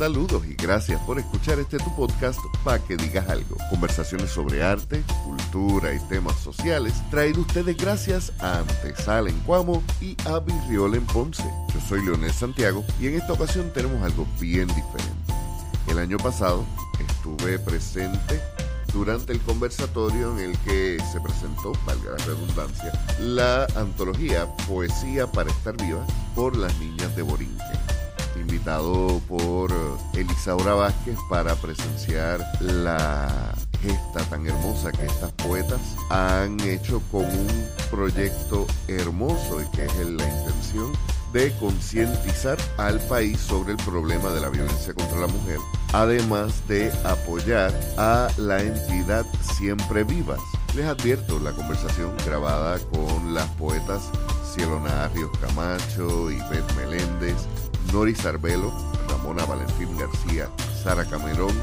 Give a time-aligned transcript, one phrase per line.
[0.00, 3.58] Saludos y gracias por escuchar este tu podcast para que digas algo.
[3.68, 10.16] Conversaciones sobre arte, cultura y temas sociales traído ustedes gracias a Antesala en Cuamo y
[10.26, 11.44] a Virriol en Ponce.
[11.74, 15.34] Yo soy Leonel Santiago y en esta ocasión tenemos algo bien diferente.
[15.86, 16.64] El año pasado
[16.98, 18.40] estuve presente
[18.94, 25.50] durante el conversatorio en el que se presentó, valga la redundancia, la antología Poesía para
[25.50, 27.69] estar viva por las niñas de Borinque
[28.60, 29.72] invitado por
[30.12, 37.66] Elisaura Vázquez para presenciar la gesta tan hermosa que estas poetas han hecho con un
[37.90, 40.92] proyecto hermoso y que es la intención
[41.32, 45.58] de concientizar al país sobre el problema de la violencia contra la mujer,
[45.94, 49.24] además de apoyar a la entidad
[49.56, 50.40] Siempre Vivas.
[50.74, 54.10] Les advierto la conversación grabada con las poetas
[54.44, 57.36] Cielona Ríos Camacho, Ivette Meléndez,
[57.92, 58.72] Noris Arbelo,
[59.08, 60.48] Ramona Valentín García,
[60.82, 61.54] Sara Camerón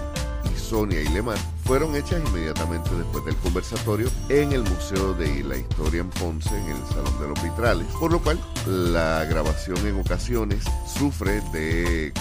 [0.54, 6.02] y Sonia Ilemar fueron hechas inmediatamente después del conversatorio en el Museo de la Historia
[6.02, 10.64] en Ponce, en el Salón de los Vitrales, por lo cual la grabación en ocasiones
[10.88, 12.14] sufre de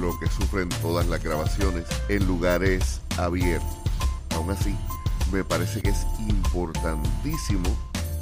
[0.00, 3.68] lo que sufren todas las grabaciones en lugares abiertos.
[4.34, 4.74] Aún así,
[5.32, 7.68] me parece que es importantísimo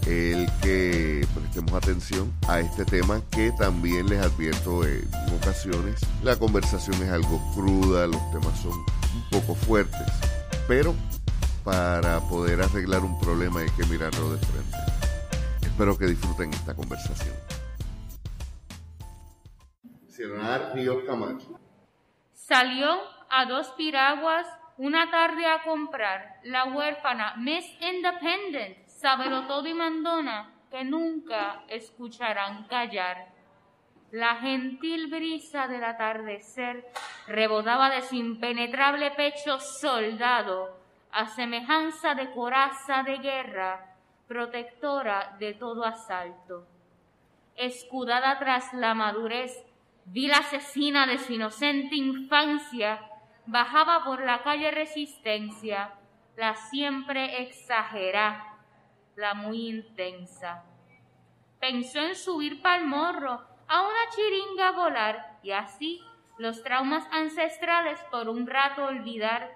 [0.06, 1.09] el que
[1.40, 5.08] prestemos atención a este tema que también les advierto en
[5.40, 10.06] ocasiones la conversación es algo cruda, los temas son un poco fuertes,
[10.68, 10.94] pero
[11.64, 14.76] para poder arreglar un problema hay que mirarlo de frente.
[15.62, 17.34] Espero que disfruten esta conversación.
[22.34, 22.98] Salió
[23.30, 24.46] a dos piraguas
[24.76, 32.64] una tarde a comprar la huérfana Miss Independent sábelo todo y mandona que nunca escucharán
[32.64, 33.28] callar.
[34.12, 36.86] La gentil brisa del atardecer
[37.26, 40.78] rebotaba de su impenetrable pecho soldado,
[41.12, 43.96] a semejanza de coraza de guerra,
[44.28, 46.66] protectora de todo asalto.
[47.56, 49.64] Escudada tras la madurez,
[50.06, 53.00] vil asesina de su inocente infancia,
[53.46, 55.94] bajaba por la calle Resistencia,
[56.36, 58.50] la siempre exagerada
[59.20, 60.64] la muy intensa.
[61.60, 66.02] Pensó en subir pa'l morro, a una chiringa volar y así
[66.38, 69.52] los traumas ancestrales por un rato olvidar,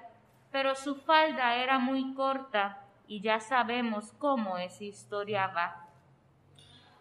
[0.53, 5.89] pero su falda era muy corta y ya sabemos cómo esa historia va.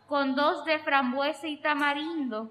[0.08, 2.50] Con dos de frambuesa y tamarindo,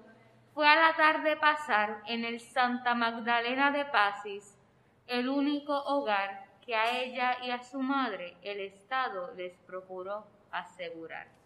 [0.53, 4.55] fue a la tarde pasar en el Santa Magdalena de Pasis,
[5.07, 11.42] el único hogar que a ella y a su madre el Estado les procuró asegurar.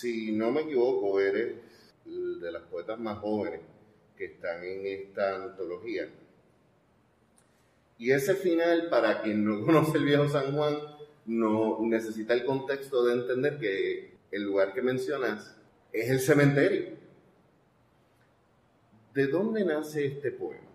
[0.00, 1.56] Si no me equivoco, eres
[2.04, 3.62] de las poetas más jóvenes
[4.16, 6.08] que están en esta antología.
[7.98, 10.76] Y ese final, para quien no conoce el viejo San Juan,
[11.26, 15.56] no necesita el contexto de entender que el lugar que mencionas
[15.92, 16.96] es el cementerio.
[19.14, 20.67] ¿De dónde nace este poema?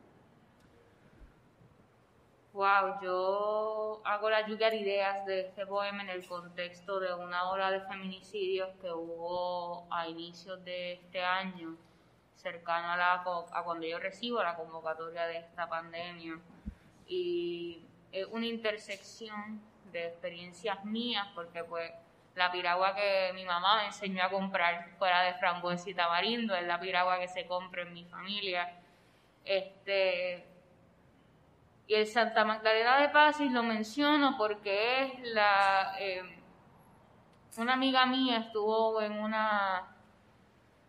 [2.54, 7.50] Wow, yo hago la lluvia de ideas de este poema en el contexto de una
[7.50, 11.76] ola de feminicidios que hubo a inicios de este año,
[12.36, 16.38] cercano a, la, a cuando yo recibo la convocatoria de esta pandemia.
[17.08, 17.82] Y
[18.12, 19.60] es una intersección
[19.92, 21.92] de experiencias mías, porque pues
[22.36, 26.68] la piragua que mi mamá me enseñó a comprar fuera de frambuesa y tamarindo es
[26.68, 28.80] la piragua que se compra en mi familia.
[29.44, 30.53] Este,
[31.88, 35.96] y el Santa Magdalena de Pasis lo menciono porque es la...
[36.00, 36.40] Eh,
[37.58, 39.94] una amiga mía estuvo en una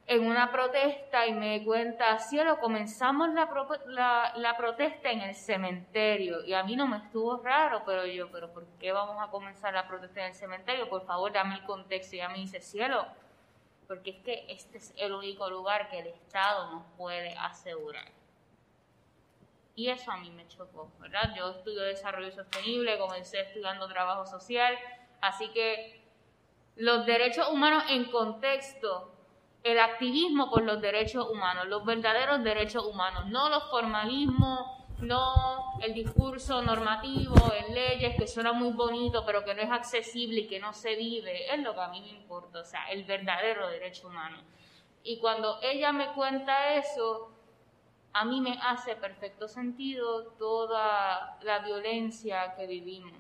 [0.07, 3.49] en una protesta y me cuenta, cielo, comenzamos la,
[3.87, 6.45] la, la, protesta en el cementerio.
[6.45, 9.73] Y a mí no me estuvo raro, pero yo, pero ¿por qué vamos a comenzar
[9.73, 10.91] la protesta en el cementerio?
[10.91, 12.17] Por favor, dame el contexto.
[12.17, 13.07] Y ella me dice, cielo,
[13.89, 18.24] porque es que este es el único lugar que el Estado nos puede asegurar.
[19.77, 21.35] Y eso a mí me chocó, ¿verdad?
[21.37, 24.79] Yo estudio desarrollo sostenible, comencé estudiando trabajo social,
[25.21, 26.01] así que
[26.77, 29.11] los derechos humanos en contexto,
[29.65, 35.93] el activismo por los derechos humanos, los verdaderos derechos humanos, no los formalismos, no el
[35.93, 40.61] discurso normativo en leyes que suena muy bonito pero que no es accesible y que
[40.61, 44.07] no se vive, es lo que a mí me importa, o sea, el verdadero derecho
[44.09, 44.39] humano.
[45.03, 47.34] Y cuando ella me cuenta eso,
[48.15, 53.13] a mí me hace perfecto sentido toda la violencia que vivimos.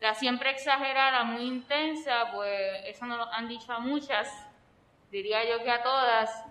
[0.00, 4.28] La siempre exagerada, muy intensa, pues eso nos lo han dicho a muchas,
[5.12, 6.44] diría yo que a todas,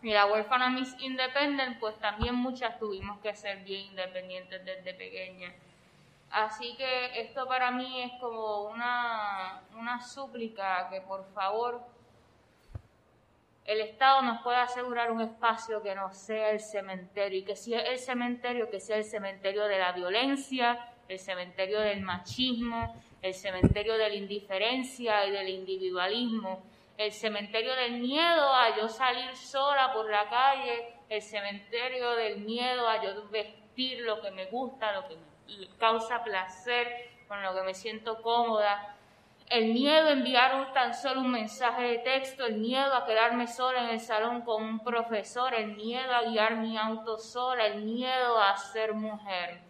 [0.00, 5.54] y la huérfana Miss Independent, pues también muchas tuvimos que ser bien independientes desde pequeñas.
[6.30, 11.82] Así que esto para mí es como una, una súplica que por favor
[13.64, 17.74] el Estado nos pueda asegurar un espacio que no sea el cementerio y que si
[17.74, 23.32] es el cementerio, que sea el cementerio de la violencia, el cementerio del machismo, el
[23.32, 26.62] cementerio de la indiferencia y del individualismo,
[26.98, 32.86] el cementerio del miedo a yo salir sola por la calle, el cementerio del miedo
[32.86, 36.86] a yo vestir lo que me gusta, lo que me causa placer,
[37.26, 38.93] con lo que me siento cómoda,
[39.48, 43.46] el miedo a enviar un, tan solo un mensaje de texto, el miedo a quedarme
[43.46, 47.84] sola en el salón con un profesor, el miedo a guiar mi auto sola, el
[47.84, 49.60] miedo a ser mujer.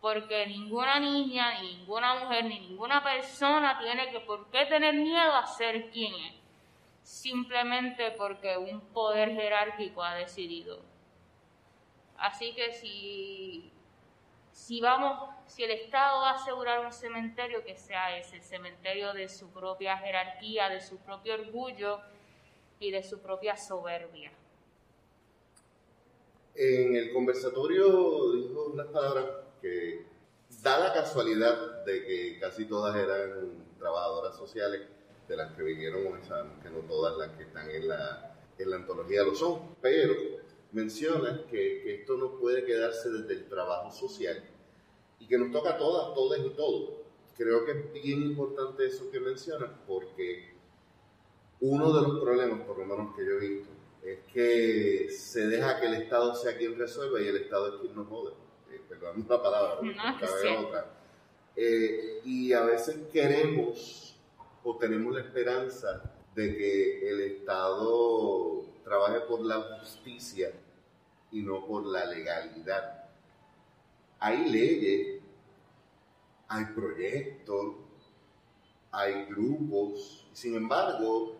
[0.00, 5.34] Porque ninguna niña, ni ninguna mujer, ni ninguna persona tiene que por qué tener miedo
[5.34, 6.44] a ser quien es
[7.04, 10.80] simplemente porque un poder jerárquico ha decidido.
[12.16, 13.70] Así que si,
[14.54, 19.12] si vamos, si el Estado va a asegurar un cementerio que sea ese, el cementerio
[19.12, 21.98] de su propia jerarquía, de su propio orgullo
[22.78, 24.30] y de su propia soberbia.
[26.54, 29.26] En el conversatorio dijo unas palabras
[29.60, 30.06] que
[30.62, 34.82] da la casualidad de que casi todas eran trabajadoras sociales
[35.26, 38.70] de las que vinieron hoy, sabemos que no todas las que están en la, en
[38.70, 40.14] la antología lo son, pero
[40.74, 44.42] menciona que, que, esto no puede quedarse desde el trabajo social
[45.20, 46.90] y que nos toca a todas, todas y todos.
[47.36, 50.52] Creo que es bien importante eso que mencionas porque
[51.60, 53.70] uno de los problemas, por lo menos que yo he visto,
[54.02, 57.94] es que se deja que el Estado sea quien resuelva y el Estado es quien
[57.94, 58.34] nos jode.
[58.70, 60.90] Eh, perdón la palabra, no, otra.
[61.56, 64.16] Eh, y a veces queremos
[64.64, 70.52] o tenemos la esperanza de que el Estado trabaje por la justicia
[71.34, 73.10] y no por la legalidad.
[74.20, 75.20] Hay leyes,
[76.46, 77.74] hay proyectos,
[78.92, 81.34] hay grupos, sin embargo,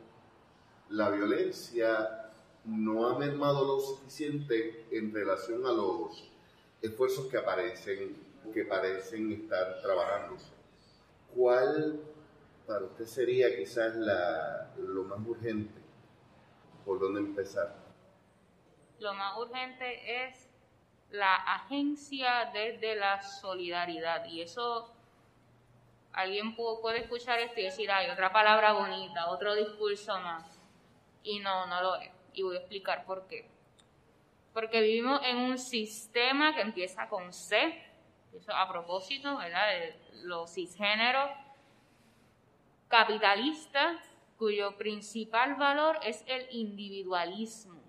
[0.90, 2.32] la violencia
[2.64, 6.28] no ha mermado lo suficiente en relación a los
[6.82, 8.16] esfuerzos que aparecen,
[8.52, 10.50] que parecen estar trabajándose.
[11.36, 12.00] ¿Cuál
[12.66, 15.80] para usted sería quizás la, lo más urgente?
[16.84, 17.83] ¿Por dónde empezar?
[19.04, 20.48] Lo más urgente es
[21.10, 24.24] la agencia desde la solidaridad.
[24.24, 24.90] Y eso,
[26.14, 30.58] alguien puede escuchar esto y decir, hay otra palabra bonita, otro discurso más.
[31.22, 32.10] Y no, no lo es.
[32.32, 33.46] Y voy a explicar por qué.
[34.54, 37.86] Porque vivimos en un sistema que empieza con C,
[38.34, 39.68] eso a propósito, ¿verdad?
[39.68, 41.30] De los cisgéneros
[42.88, 44.00] capitalista
[44.38, 47.83] cuyo principal valor es el individualismo.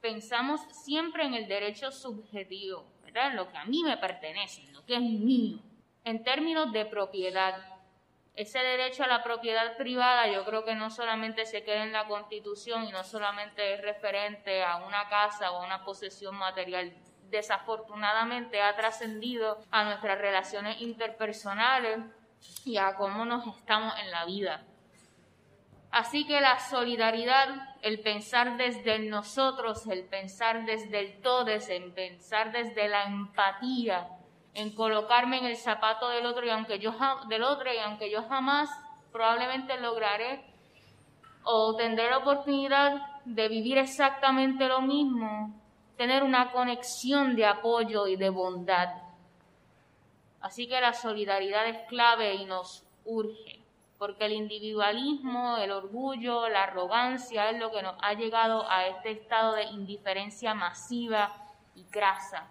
[0.00, 4.84] Pensamos siempre en el derecho subjetivo, en lo que a mí me pertenece, en lo
[4.84, 5.58] que es mío,
[6.04, 7.56] en términos de propiedad.
[8.34, 12.06] Ese derecho a la propiedad privada yo creo que no solamente se queda en la
[12.06, 16.94] constitución y no solamente es referente a una casa o a una posesión material
[17.30, 22.00] desafortunadamente ha trascendido a nuestras relaciones interpersonales
[22.64, 24.64] y a cómo nos estamos en la vida.
[25.90, 27.48] Así que la solidaridad,
[27.82, 34.08] el pensar desde nosotros, el pensar desde el todes, el pensar desde la empatía,
[34.54, 36.94] en colocarme en el zapato del otro y aunque yo
[37.28, 38.68] del otro y aunque yo jamás
[39.12, 40.44] probablemente lograré
[41.42, 45.54] o tendré la oportunidad de vivir exactamente lo mismo,
[45.96, 48.88] tener una conexión de apoyo y de bondad.
[50.40, 53.59] Así que la solidaridad es clave y nos urge,
[54.00, 59.10] porque el individualismo, el orgullo, la arrogancia es lo que nos ha llegado a este
[59.10, 61.30] estado de indiferencia masiva
[61.74, 62.48] y crasa.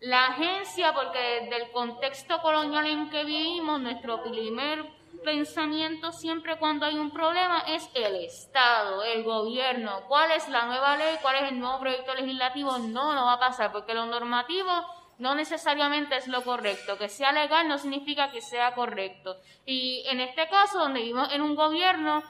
[0.00, 4.84] La agencia, porque desde el contexto colonial en que vivimos, nuestro primer
[5.22, 10.00] pensamiento siempre cuando hay un problema es el Estado, el gobierno.
[10.08, 11.18] ¿Cuál es la nueva ley?
[11.22, 12.78] ¿Cuál es el nuevo proyecto legislativo?
[12.78, 14.72] No, no va a pasar, porque lo normativo
[15.18, 16.96] no necesariamente es lo correcto.
[16.96, 19.36] Que sea legal no significa que sea correcto.
[19.66, 22.22] Y en este caso, donde vivimos en un gobierno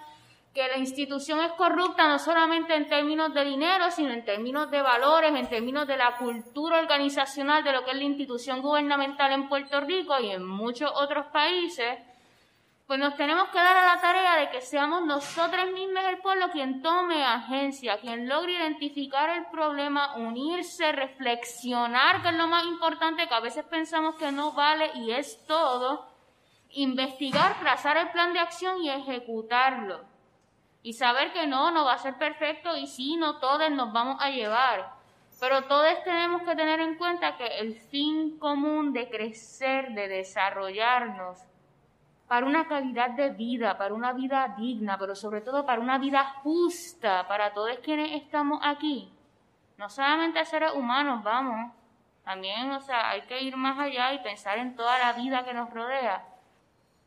[0.54, 4.83] que la institución es corrupta no solamente en términos de dinero, sino en términos de
[4.83, 9.49] valores, en términos de la cultura organizacional de lo que es la institución gubernamental en
[9.49, 11.99] Puerto Rico y en muchos otros países,
[12.88, 16.49] pues nos tenemos que dar a la tarea de que seamos nosotros mismos el pueblo
[16.50, 23.28] quien tome agencia, quien logre identificar el problema, unirse, reflexionar, que es lo más importante,
[23.28, 26.09] que a veces pensamos que no vale y es todo,
[26.71, 30.07] investigar, trazar el plan de acción y ejecutarlo.
[30.83, 34.16] Y saber que no, no va a ser perfecto y sí, no todos nos vamos
[34.18, 34.95] a llevar.
[35.38, 41.47] Pero todos tenemos que tener en cuenta que el fin común de crecer, de desarrollarnos,
[42.28, 46.25] para una calidad de vida, para una vida digna, pero sobre todo para una vida
[46.42, 49.11] justa para todos quienes estamos aquí.
[49.78, 51.73] No solamente seres humanos, vamos,
[52.25, 55.54] también, o sea, hay que ir más allá y pensar en toda la vida que
[55.54, 56.26] nos rodea.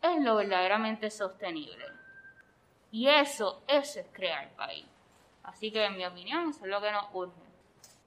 [0.01, 1.85] Es lo verdaderamente sostenible.
[2.89, 4.87] Y eso, eso es crear país.
[5.43, 7.39] Así que, en mi opinión, eso es lo que nos urge.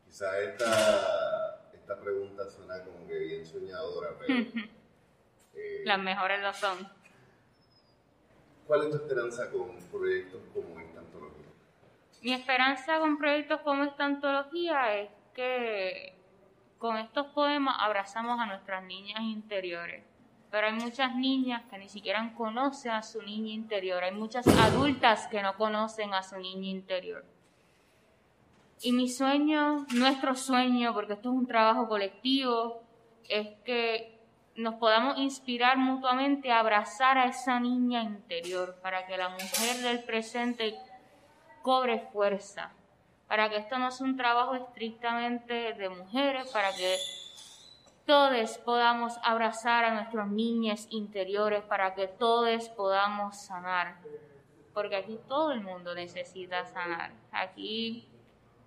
[0.04, 4.40] Quizá esta, esta pregunta suena como que bien soñadora, pero...
[5.54, 7.03] eh, Las mejores lo son.
[8.66, 11.46] ¿Cuál es tu esperanza con proyectos como esta antología?
[12.22, 16.14] Mi esperanza con proyectos como esta antología es que
[16.78, 20.02] con estos poemas abrazamos a nuestras niñas interiores.
[20.50, 24.02] Pero hay muchas niñas que ni siquiera conocen a su niña interior.
[24.04, 27.24] Hay muchas adultas que no conocen a su niña interior.
[28.80, 32.82] Y mi sueño, nuestro sueño, porque esto es un trabajo colectivo,
[33.28, 34.13] es que
[34.56, 40.04] nos podamos inspirar mutuamente a abrazar a esa niña interior para que la mujer del
[40.04, 40.78] presente
[41.62, 42.72] cobre fuerza,
[43.26, 46.96] para que esto no sea un trabajo estrictamente de mujeres, para que
[48.06, 53.96] todos podamos abrazar a nuestras niñas interiores, para que todos podamos sanar,
[54.72, 57.12] porque aquí todo el mundo necesita sanar.
[57.32, 58.06] Aquí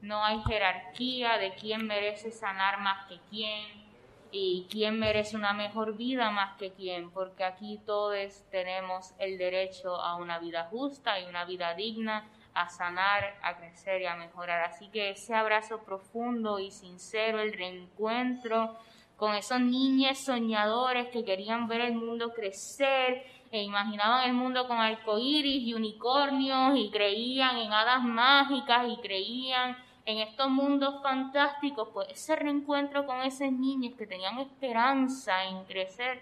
[0.01, 3.86] no hay jerarquía de quién merece sanar más que quién
[4.31, 9.95] y quién merece una mejor vida más que quién, porque aquí todos tenemos el derecho
[9.95, 14.63] a una vida justa y una vida digna, a sanar, a crecer y a mejorar.
[14.63, 18.75] Así que ese abrazo profundo y sincero, el reencuentro
[19.15, 24.77] con esos niños soñadores que querían ver el mundo crecer e imaginaban el mundo con
[24.77, 29.77] arcoíris y unicornios y creían en hadas mágicas y creían
[30.07, 36.21] en estos mundos fantásticos, pues ese reencuentro con esos niños que tenían esperanza en crecer.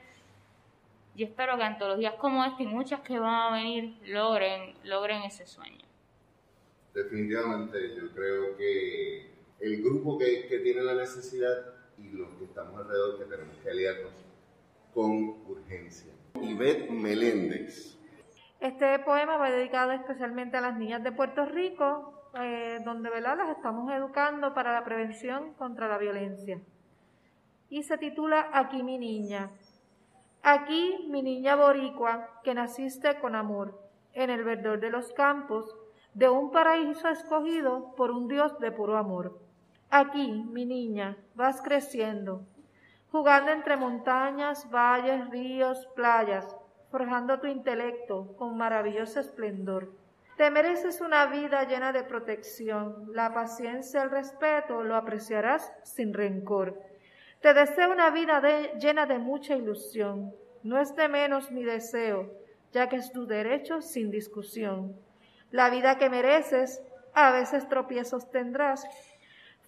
[1.15, 5.45] Y espero que antologías como esta y muchas que van a venir logren, logren ese
[5.45, 5.85] sueño.
[6.95, 11.55] Definitivamente, yo creo que el grupo que, que tiene la necesidad
[11.99, 14.13] y los que estamos alrededor que tenemos que aliarnos
[14.95, 16.11] con urgencia.
[16.41, 17.99] Ivette Meléndez.
[18.59, 23.37] Este poema va dedicado especialmente a las niñas de Puerto Rico, eh, donde ¿verdad?
[23.37, 26.59] las estamos educando para la prevención contra la violencia.
[27.69, 29.51] Y se titula Aquí mi niña.
[30.43, 33.79] Aquí mi niña boricua, que naciste con amor,
[34.13, 35.75] en el verdor de los campos,
[36.13, 39.39] de un paraíso escogido por un Dios de puro amor.
[39.89, 42.45] Aquí, mi niña, vas creciendo,
[43.11, 46.55] jugando entre montañas, valles, ríos, playas,
[46.91, 50.04] forjando tu intelecto con maravilloso esplendor
[50.37, 53.09] te mereces una vida llena de protección.
[53.13, 56.81] La paciencia, el respeto lo apreciarás sin rencor.
[57.41, 58.41] Te deseo una vida
[58.77, 60.33] llena de mucha ilusión.
[60.63, 62.33] No es de menos mi deseo,
[62.73, 64.95] ya que es tu derecho sin discusión.
[65.51, 66.81] La vida que mereces,
[67.13, 68.83] a veces tropiezos tendrás.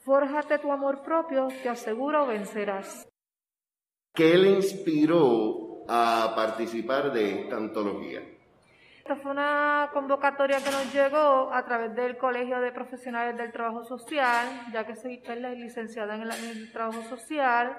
[0.03, 3.07] Fórjate tu amor propio, te aseguro vencerás.
[4.13, 8.36] ¿Qué le inspiró a participar de esta antología?
[9.07, 13.85] Esta fue una convocatoria que nos llegó a través del Colegio de Profesionales del Trabajo
[13.85, 15.21] Social, ya que soy
[15.55, 17.77] licenciada en el, trabajo social.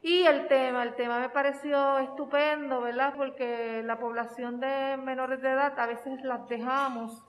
[0.00, 3.14] Y el tema, el tema me pareció estupendo, ¿verdad?
[3.16, 7.20] Porque la población de menores de edad a veces las dejamos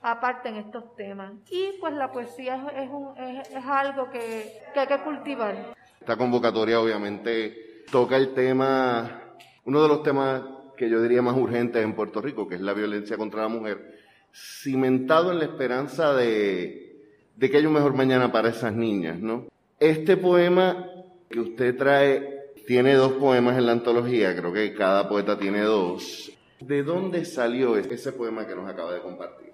[0.00, 1.34] aparte en estos temas.
[1.50, 5.74] Y pues la poesía es, un, es, algo que, que hay que cultivar.
[6.00, 9.34] Esta convocatoria obviamente toca el tema,
[9.66, 12.72] uno de los temas que yo diría más urgente en Puerto Rico, que es la
[12.72, 14.00] violencia contra la mujer,
[14.34, 17.04] cimentado en la esperanza de,
[17.36, 19.46] de que haya un mejor mañana para esas niñas, ¿no?
[19.78, 20.88] Este poema
[21.30, 26.36] que usted trae tiene dos poemas en la antología, creo que cada poeta tiene dos.
[26.58, 29.52] ¿De dónde salió ese poema que nos acaba de compartir?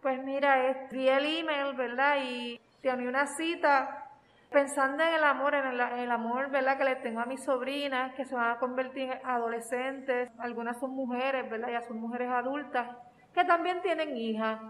[0.00, 2.16] Pues mira, escribí el email, ¿verdad?
[2.26, 4.01] Y tiene una cita
[4.52, 6.78] pensando en el amor, en el, amor, ¿verdad?
[6.78, 10.90] Que le tengo a mis sobrinas, que se van a convertir en adolescentes, algunas son
[10.90, 11.68] mujeres, ¿verdad?
[11.70, 12.88] Ya son mujeres adultas,
[13.34, 14.60] que también tienen hijas.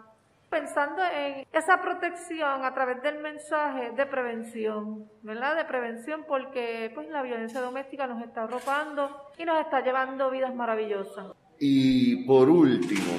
[0.48, 5.56] Pensando en esa protección a través del mensaje de prevención, ¿verdad?
[5.56, 10.54] De prevención porque pues la violencia doméstica nos está arropando y nos está llevando vidas
[10.54, 11.28] maravillosas.
[11.58, 13.12] Y por último,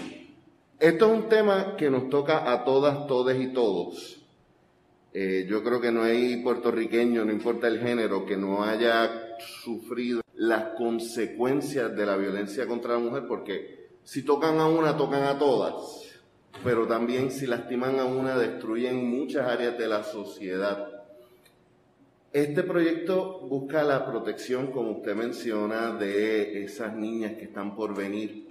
[0.79, 4.22] esto es un tema que nos toca a todas, todes y todos
[5.13, 10.21] eh, yo creo que no hay puertorriqueño, no importa el género, que no haya sufrido
[10.35, 15.37] las consecuencias de la violencia contra la mujer, porque si tocan a una, tocan a
[15.37, 15.99] todas.
[16.63, 21.03] pero también si lastiman a una destruyen muchas áreas de la sociedad.
[22.31, 28.42] Este proyecto busca la protección, como usted menciona, de esas niñas que están por venir.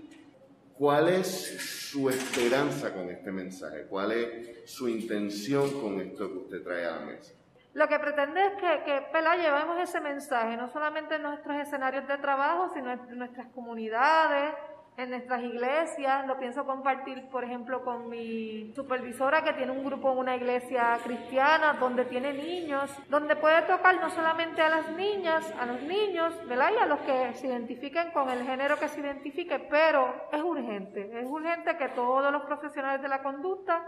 [0.79, 1.61] ¿Cuál es
[1.91, 3.87] su esperanza con este mensaje?
[3.89, 7.35] ¿Cuál es su intención con esto que usted trae a la mesa?
[7.75, 9.03] Lo que pretende es que, que
[9.37, 14.55] llevemos ese mensaje, no solamente en nuestros escenarios de trabajo, sino en nuestras comunidades,
[15.03, 16.27] en nuestras iglesias.
[16.27, 20.99] Lo pienso compartir, por ejemplo, con mi supervisora que tiene un grupo en una iglesia
[21.03, 26.35] cristiana donde tiene niños, donde puede tocar no solamente a las niñas, a los niños,
[26.47, 26.71] ¿verdad?
[26.75, 31.21] Y a los que se identifiquen con el género que se identifique, pero es urgente,
[31.21, 33.83] es urgente que todos los profesionales de la conducta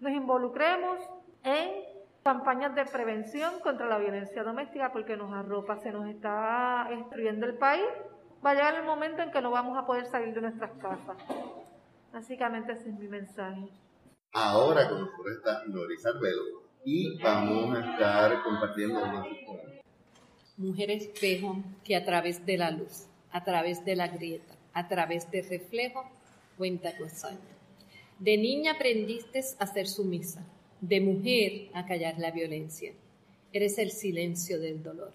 [0.00, 0.98] nos involucremos
[1.44, 1.92] en
[2.22, 7.54] campañas de prevención contra la violencia doméstica porque nos arropa, se nos está destruyendo el
[7.54, 7.84] país.
[8.44, 11.16] Va a llegar el momento en que no vamos a poder salir de nuestras casas.
[12.12, 13.68] Básicamente ese es mi mensaje.
[14.32, 19.26] Ahora con nosotros está Norisa Velo y vamos a estar compartiendo unos
[20.56, 25.30] Mujer espejo que a través de la luz, a través de la grieta, a través
[25.30, 26.04] del reflejo,
[26.58, 27.38] cuenta tu hazaña.
[28.18, 30.44] De niña aprendiste a ser sumisa,
[30.80, 32.92] de mujer a callar la violencia.
[33.52, 35.12] Eres el silencio del dolor.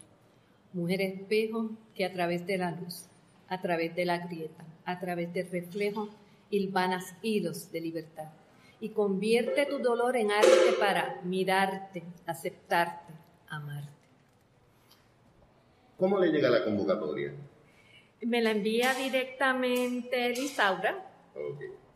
[0.73, 3.05] Mujer espejo que a través de la luz,
[3.49, 6.09] a través de la grieta, a través del reflejo,
[6.49, 8.29] hilvanas hilos de libertad.
[8.79, 13.13] Y convierte tu dolor en arte para mirarte, aceptarte,
[13.49, 13.97] amarte.
[15.97, 17.33] ¿Cómo le llega la convocatoria?
[18.21, 21.03] Me la envía directamente Lisaura.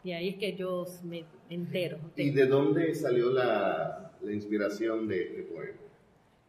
[0.04, 2.00] Y ahí es que yo me entero.
[2.16, 5.81] ¿Y de dónde salió la, inspiración de este poema?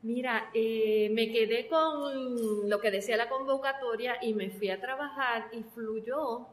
[0.02, 5.48] Mira, eh, me quedé con lo que decía la convocatoria y me fui a trabajar
[5.52, 6.48] y fluyó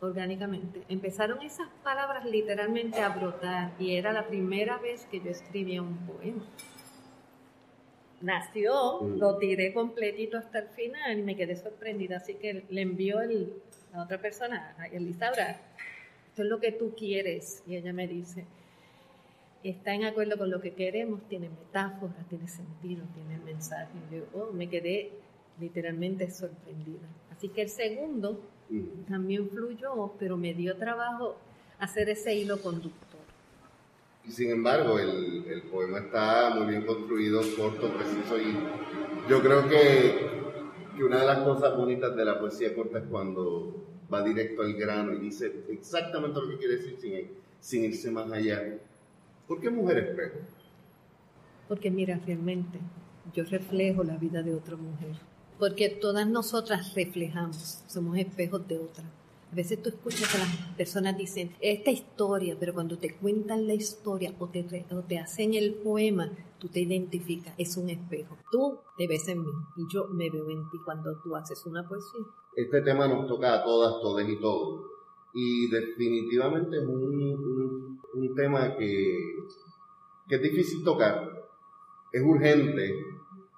[0.00, 0.82] orgánicamente.
[0.88, 5.98] Empezaron esas palabras literalmente a brotar y era la primera vez que yo escribía un
[5.98, 6.44] poema.
[8.20, 9.18] Nació, mm.
[9.18, 13.62] lo tiré completito hasta el final y me quedé sorprendida, así que le envió el,
[13.92, 15.60] a otra persona, a Elisaura,
[16.28, 17.62] esto es lo que tú quieres.
[17.66, 18.46] Y ella me dice,
[19.62, 23.92] está en acuerdo con lo que queremos, tiene metáfora, tiene sentido, tiene mensaje.
[24.10, 25.12] Yo oh, me quedé
[25.60, 27.08] literalmente sorprendida.
[27.30, 28.40] Así que el segundo
[29.08, 31.36] también fluyó, pero me dio trabajo
[31.78, 33.20] hacer ese hilo conductor.
[34.26, 38.54] Y sin embargo, el, el poema está muy bien construido, corto, preciso y
[39.28, 40.28] yo creo que,
[40.96, 44.74] que una de las cosas bonitas de la poesía corta es cuando va directo al
[44.74, 48.78] grano y dice exactamente lo que quiere decir sin, sin irse más allá.
[49.50, 50.38] ¿Por qué mujer espejo?
[51.66, 52.78] Porque mira, realmente
[53.34, 55.16] yo reflejo la vida de otra mujer.
[55.58, 59.02] Porque todas nosotras reflejamos, somos espejos de otra.
[59.50, 63.74] A veces tú escuchas que las personas dicen esta historia, pero cuando te cuentan la
[63.74, 68.38] historia o te, o te hacen el poema, tú te identificas, es un espejo.
[68.52, 71.88] Tú te ves en mí y yo me veo en ti cuando tú haces una
[71.88, 72.20] poesía.
[72.54, 74.84] Este tema nos toca a todas, todos y todos.
[75.34, 77.89] Y definitivamente es un, un,
[78.34, 79.16] tema que,
[80.28, 81.48] que es difícil tocar,
[82.12, 82.94] es urgente,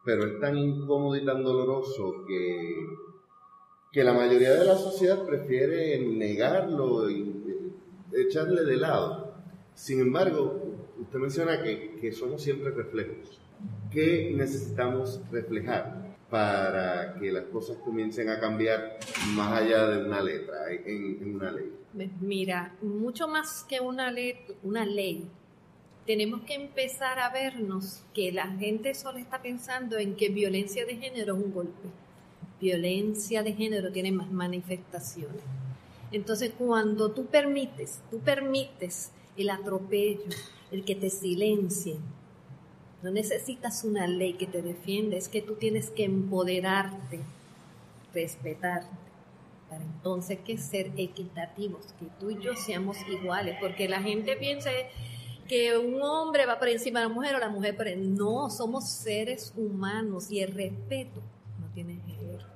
[0.05, 2.87] pero es tan incómodo y tan doloroso que
[3.93, 7.31] que la mayoría de la sociedad prefiere negarlo y
[8.13, 9.35] echarle de lado.
[9.75, 10.63] Sin embargo,
[10.99, 13.39] usted menciona que, que somos siempre reflejos.
[13.91, 18.99] ¿Qué necesitamos reflejar para que las cosas comiencen a cambiar
[19.35, 21.71] más allá de una letra, en, una ley?
[22.21, 25.29] Mira, mucho más que una, ley, una ley,
[26.07, 30.97] tenemos que empezar a vernos que la gente solo está pensando en que violencia de
[30.97, 31.89] género es un golpe
[32.63, 35.43] violencia de género tiene más manifestaciones.
[36.13, 40.23] Entonces, cuando tú permites, tú permites el atropello,
[40.71, 41.99] el que te silencien,
[43.03, 47.19] no necesitas una ley que te defienda, es que tú tienes que empoderarte,
[48.15, 48.89] respetarte,
[49.81, 54.71] entonces que ser equitativos, que tú y yo seamos iguales, porque la gente piensa
[55.49, 58.17] que un hombre va por encima de la mujer o la mujer por encima.
[58.17, 61.21] No, somos seres humanos y el respeto
[61.61, 62.47] no tiene género.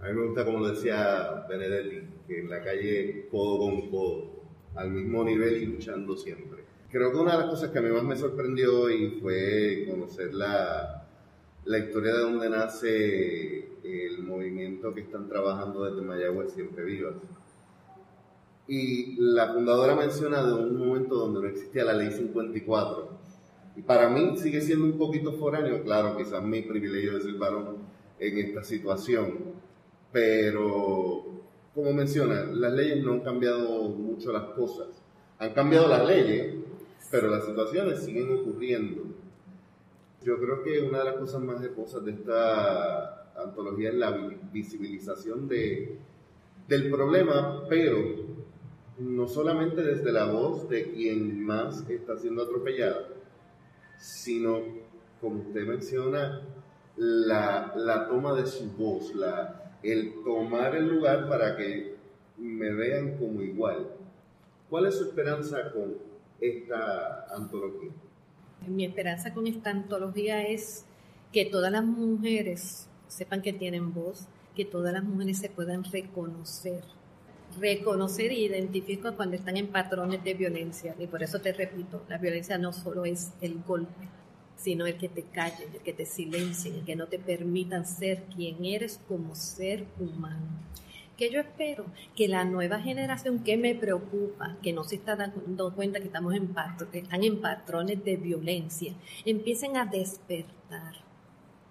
[0.00, 4.42] A mí me gusta, como decía Benedetti, que en la calle codo con codo,
[4.74, 6.64] al mismo nivel y luchando siempre.
[6.90, 10.34] Creo que una de las cosas que a mí más me sorprendió y fue conocer
[10.34, 11.06] la,
[11.64, 17.14] la historia de donde nace el movimiento que están trabajando desde Mayagüez Siempre Vivas.
[18.68, 23.08] Y la fundadora menciona de un momento donde no existía la ley 54.
[23.76, 27.76] Y para mí sigue siendo un poquito foráneo, claro, quizás mi privilegio de ser varón
[28.18, 29.56] en esta situación
[30.16, 31.24] pero
[31.74, 34.88] como menciona, las leyes no han cambiado mucho las cosas,
[35.38, 36.54] Han cambiado las leyes,
[37.10, 39.02] pero las situaciones siguen ocurriendo.
[40.22, 44.12] Yo creo que una de las cosas más hermosas de esta antología es la
[44.52, 45.98] visibilización de,
[46.68, 48.26] del problema, pero
[48.98, 53.08] no solamente desde la voz de quien más está siendo atropellado,
[53.98, 54.60] sino,
[55.20, 56.42] como usted menciona,
[56.96, 61.96] la, la toma de su voz, la, el tomar el lugar para que
[62.38, 63.88] me vean como igual.
[64.70, 65.94] ¿Cuál es su esperanza con
[66.40, 67.90] esta antología?
[68.66, 70.84] Mi esperanza con esta antología es
[71.32, 76.82] que todas las mujeres sepan que tienen voz, que todas las mujeres se puedan reconocer,
[77.60, 80.94] reconocer e identificar cuando están en patrones de violencia.
[80.98, 84.08] Y por eso te repito, la violencia no solo es el golpe,
[84.56, 88.24] sino el que te callen, el que te silencien, el que no te permitan ser
[88.34, 90.66] quien eres como ser humano
[91.16, 95.74] que yo espero que la nueva generación que me preocupa, que no se está dando
[95.74, 96.54] cuenta que estamos en
[96.92, 98.92] están en patrones de violencia,
[99.24, 101.05] empiecen a despertar.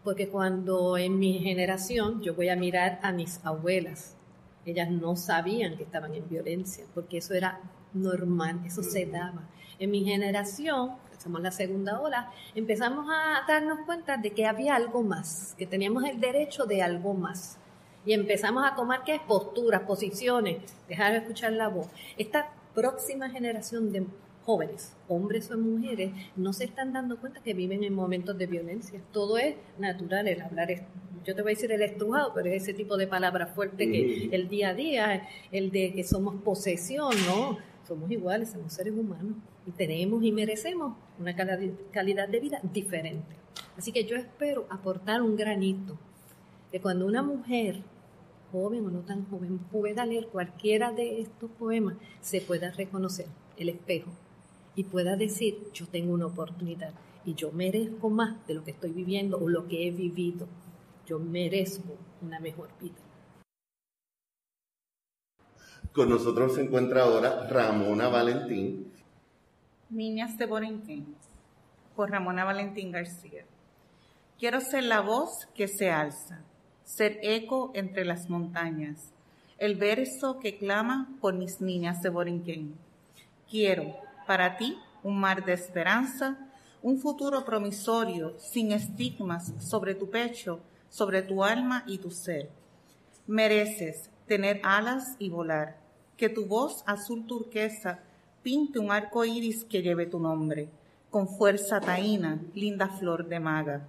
[0.06, 4.16] Porque cuando en mi generación yo voy a mirar a mis abuelas,
[4.64, 7.60] ellas no sabían que estaban en violencia, porque eso era
[7.92, 9.50] normal, eso se daba.
[9.80, 15.02] En mi generación, somos la segunda ola, empezamos a darnos cuenta de que había algo
[15.02, 17.58] más, que teníamos el derecho de algo más
[18.06, 21.88] y empezamos a tomar qué posturas, posiciones, dejar de escuchar la voz.
[22.16, 24.06] Esta próxima generación de
[24.46, 29.02] jóvenes, hombres o mujeres, no se están dando cuenta que viven en momentos de violencia.
[29.12, 30.84] Todo es natural, el hablar es,
[31.26, 34.30] yo te voy a decir el estrujado, pero es ese tipo de palabra fuerte que
[34.32, 37.58] el día a día, el de que somos posesión, ¿no?
[37.88, 43.36] Somos iguales, somos seres humanos y tenemos y merecemos una calidad de vida diferente.
[43.78, 45.98] Así que yo espero aportar un granito
[46.72, 47.82] de cuando una mujer
[48.52, 53.28] joven o no tan joven pueda leer cualquiera de estos poemas, se pueda reconocer
[53.58, 54.12] el espejo
[54.76, 56.94] y pueda decir, yo tengo una oportunidad
[57.26, 60.48] y yo merezco más de lo que estoy viviendo o lo que he vivido.
[61.06, 62.96] Yo merezco una mejor vida.
[65.94, 68.92] Con nosotros se encuentra ahora Ramona Valentín.
[69.90, 71.16] Niñas de Borinquén,
[71.96, 73.46] por Ramona Valentín García.
[74.38, 76.44] Quiero ser la voz que se alza
[76.86, 79.12] ser eco entre las montañas,
[79.58, 82.76] el verso que clama por mis niñas de Borinquén.
[83.50, 86.38] Quiero para ti un mar de esperanza,
[86.82, 90.60] un futuro promisorio sin estigmas sobre tu pecho,
[90.90, 92.50] sobre tu alma y tu ser.
[93.28, 95.78] Mereces tener alas y volar,
[96.18, 98.00] que tu voz azul turquesa
[98.44, 100.70] pinte un arco iris que lleve tu nombre,
[101.10, 103.88] con fuerza taína, linda flor de maga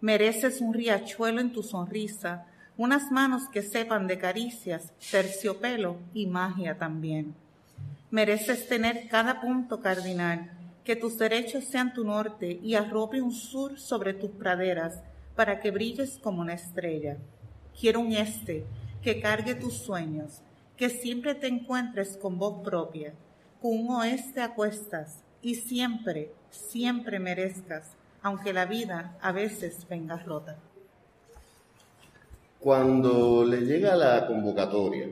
[0.00, 6.76] Mereces un riachuelo en tu sonrisa, unas manos que sepan de caricias, terciopelo y magia
[6.76, 7.34] también.
[8.16, 10.50] Mereces tener cada punto cardinal,
[10.84, 15.02] que tus derechos sean tu norte y arrope un sur sobre tus praderas
[15.34, 17.18] para que brilles como una estrella.
[17.78, 18.64] Quiero un este
[19.02, 20.40] que cargue tus sueños,
[20.78, 23.12] que siempre te encuentres con voz propia,
[23.60, 27.90] con un oeste a cuestas y siempre, siempre merezcas
[28.22, 30.56] aunque la vida a veces venga rota.
[32.60, 35.10] Cuando le llega la convocatoria,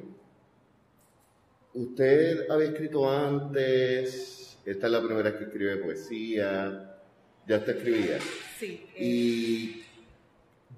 [1.75, 6.97] usted había escrito antes, esta es la primera vez que escribe poesía,
[7.47, 8.19] ya usted escribía.
[8.59, 8.87] Sí.
[8.97, 9.85] ¿Y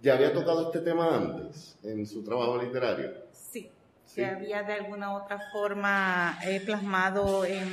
[0.02, 3.12] ya había tocado este tema antes en su trabajo literario?
[3.32, 3.70] Sí.
[4.04, 7.68] Se había de alguna otra forma eh, plasmado en,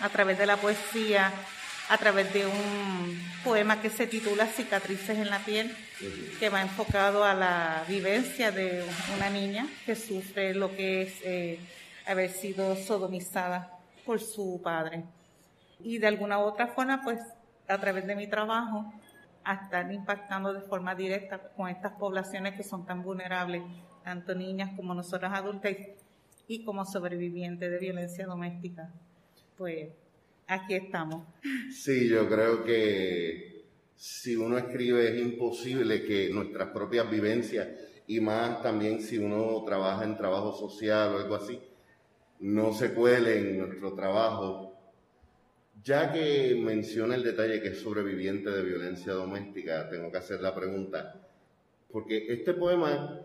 [0.00, 1.32] a través de la poesía
[1.88, 5.74] a través de un poema que se titula Cicatrices en la piel,
[6.38, 8.84] que va enfocado a la vivencia de
[9.16, 11.58] una niña que sufre lo que es eh,
[12.08, 15.04] haber sido sodomizada por su padre.
[15.80, 17.20] Y de alguna u otra forma, pues
[17.68, 18.90] a través de mi trabajo,
[19.44, 23.62] a impactando de forma directa con estas poblaciones que son tan vulnerables,
[24.02, 25.76] tanto niñas como nosotras adultas
[26.46, 28.90] y como sobrevivientes de violencia doméstica.
[29.56, 29.90] Pues
[30.46, 31.26] aquí estamos.
[31.70, 33.64] Sí, yo creo que
[33.96, 37.68] si uno escribe es imposible que nuestras propias vivencias
[38.06, 41.60] y más también si uno trabaja en trabajo social o algo así,
[42.40, 44.74] no se cuele en nuestro trabajo.
[45.84, 50.54] Ya que menciona el detalle que es sobreviviente de violencia doméstica, tengo que hacer la
[50.54, 51.14] pregunta,
[51.90, 53.20] porque este poema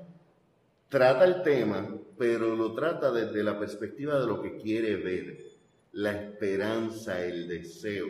[0.88, 5.38] trata el tema, pero lo trata desde la perspectiva de lo que quiere ver
[5.94, 8.08] la esperanza, el deseo.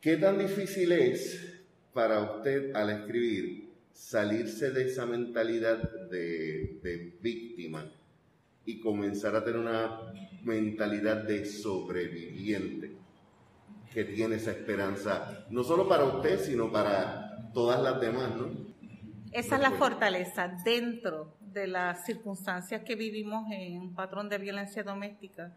[0.00, 5.78] ¿Qué tan difícil es para usted al escribir salirse de esa mentalidad
[6.10, 7.90] de, víctima
[8.66, 10.00] y comenzar a tener una
[10.42, 12.96] mentalidad de sobreviviente
[13.92, 18.74] que tiene esa esperanza, no solo para usted, sino para todas las demás, ¿no?
[19.30, 24.82] Esa es la fortaleza dentro de las circunstancias que vivimos en un patrón de violencia
[24.82, 25.52] doméstica.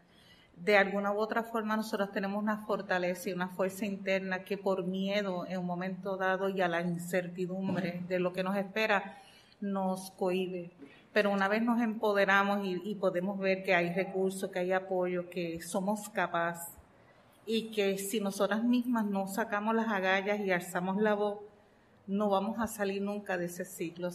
[0.56, 4.84] De alguna u otra forma nosotros tenemos una fortaleza y una fuerza interna que por
[4.84, 9.18] miedo en un momento dado y a la incertidumbre de lo que nos espera
[9.60, 10.72] nos cohibe
[11.12, 15.60] pero una vez nos empoderamos y, podemos ver que hay recursos, que hay apoyo, que
[15.62, 16.74] somos capaces
[17.46, 21.38] y que si nosotras mismas no sacamos las agallas y alzamos la voz,
[22.06, 24.10] no vamos a salir nunca de ese ciclo.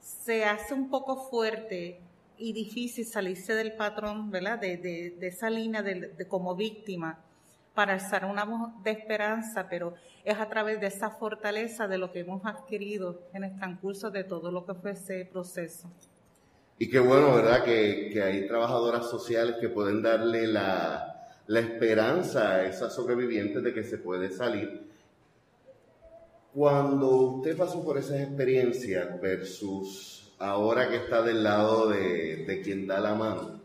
[0.00, 2.00] se hace un poco fuerte
[2.36, 4.58] y difícil salirse del patrón, ¿verdad?
[4.58, 7.18] De, esa línea de, como víctima
[7.78, 12.10] para alzar una voz de esperanza, pero es a través de esa fortaleza de lo
[12.10, 15.88] que hemos adquirido en el transcurso de todo lo que fue ese proceso.
[16.76, 17.62] Y qué bueno, ¿verdad?
[17.62, 23.98] Que, hay trabajadoras sociales que pueden darle la, esperanza a esas sobrevivientes de que se
[23.98, 24.90] puede salir.
[26.52, 32.88] Cuando usted pasó por esas experiencias versus ahora que está del lado de, de quien
[32.88, 33.60] da la mano,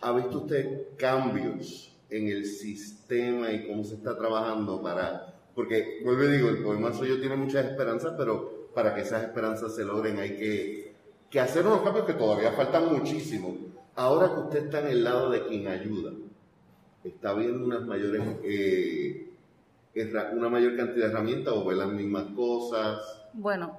[0.00, 5.34] ¿ha visto usted cambios en el sistema y cómo se está trabajando para...
[5.54, 9.74] Porque, vuelvo y digo, el poema suyo tiene muchas esperanzas, pero para que esas esperanzas
[9.74, 10.90] se logren hay que
[11.30, 13.56] que hacer unos cambios que todavía faltan muchísimo.
[13.94, 16.12] Ahora que usted está en el lado de quien ayuda,
[17.04, 19.30] está viendo unas mayores, eh,
[20.32, 23.00] una mayor cantidad de herramientas o ve las mismas cosas.
[23.32, 23.78] Bueno,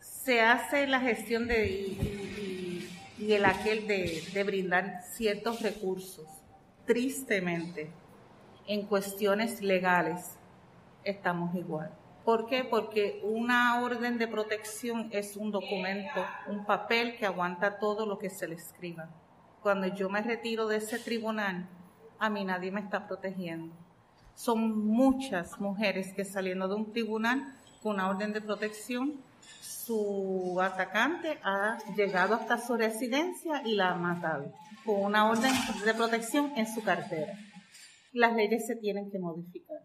[0.00, 6.26] se hace la gestión de, y, el aquel de, de brindar ciertos recursos.
[6.90, 7.88] Tristemente,
[8.66, 10.36] en cuestiones legales,
[11.04, 11.92] estamos igual.
[12.24, 12.64] ¿Por qué?
[12.64, 18.28] Porque una orden de protección es un documento, un papel que aguanta todo lo que
[18.28, 19.08] se le escriba.
[19.62, 21.68] Cuando yo me retiro de ese tribunal,
[22.18, 23.72] a mí nadie me está protegiendo.
[24.34, 29.20] Son muchas mujeres que saliendo de un tribunal con una orden de protección,
[29.60, 34.52] su atacante ha llegado hasta su residencia y la ha matado,
[34.84, 35.52] con una orden
[35.84, 37.32] de protección en su cartera.
[38.12, 39.78] Las leyes se tienen que modificar.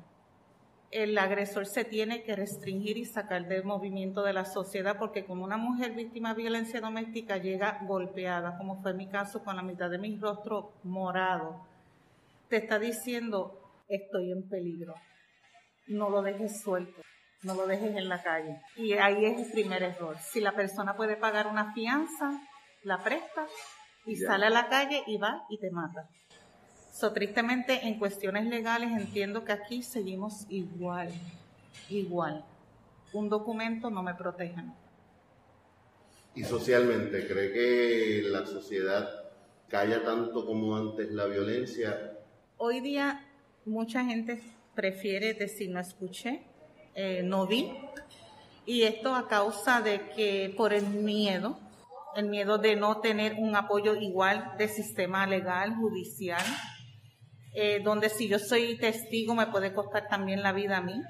[0.91, 5.43] El agresor se tiene que restringir y sacar del movimiento de la sociedad porque como
[5.43, 9.89] una mujer víctima de violencia doméstica llega golpeada, como fue mi caso con la mitad
[9.89, 11.65] de mi rostro morado,
[12.47, 14.93] te está diciendo estoy en peligro,
[15.87, 17.01] no lo dejes suelto,
[17.45, 18.59] no lo dejes en la calle.
[18.75, 20.17] Y ahí es el primer error.
[20.19, 22.41] Si la persona puede pagar una fianza,
[22.83, 23.47] la presta
[24.05, 26.09] y sale a la calle y va y te mata.
[26.91, 31.09] So, tristemente, en cuestiones legales entiendo que aquí seguimos igual,
[31.89, 32.43] igual.
[33.13, 34.63] Un documento no me protege.
[36.33, 39.07] ¿Y socialmente cree que la sociedad
[39.67, 42.17] calla tanto como antes la violencia?
[42.57, 43.25] Hoy día
[43.65, 44.41] mucha gente
[44.73, 46.43] prefiere decir no escuché,
[46.95, 47.71] eh, no vi,
[48.65, 51.59] y esto a causa de que por el miedo,
[52.15, 56.43] el miedo de no tener un apoyo igual de sistema legal, judicial,
[57.53, 61.01] eh, donde si yo soy testigo me puede costar también la vida a mí.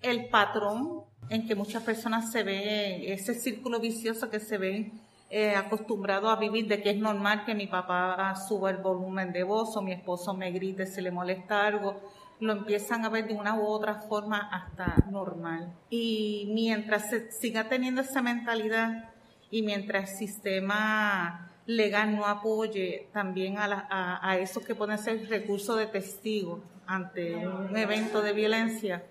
[0.00, 5.00] El patrón en que muchas personas se ven, ese círculo vicioso que se ven
[5.30, 9.42] eh, acostumbrados a vivir, de que es normal que mi papá suba el volumen de
[9.42, 12.00] voz o mi esposo me grite si le molesta algo,
[12.40, 15.72] lo empiezan a ver de una u otra forma hasta normal.
[15.90, 19.10] Y mientras se siga teniendo esa mentalidad
[19.50, 25.28] y mientras el sistema legal no apoye también a, a, a esos que pueden ser
[25.28, 29.04] recursos de testigo ante un evento de violencia,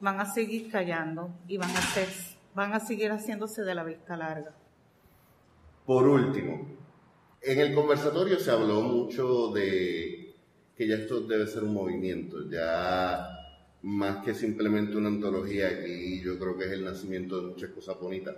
[0.00, 1.80] van a seguir callando y van a,
[2.54, 4.52] van a seguir haciéndose de la vista larga.
[5.86, 6.66] Por último,
[7.40, 10.21] en el conversatorio se habló mucho de
[10.76, 13.38] que ya esto debe ser un movimiento, ya
[13.82, 17.98] más que simplemente una antología, aquí yo creo que es el nacimiento de muchas cosas
[18.00, 18.36] bonitas.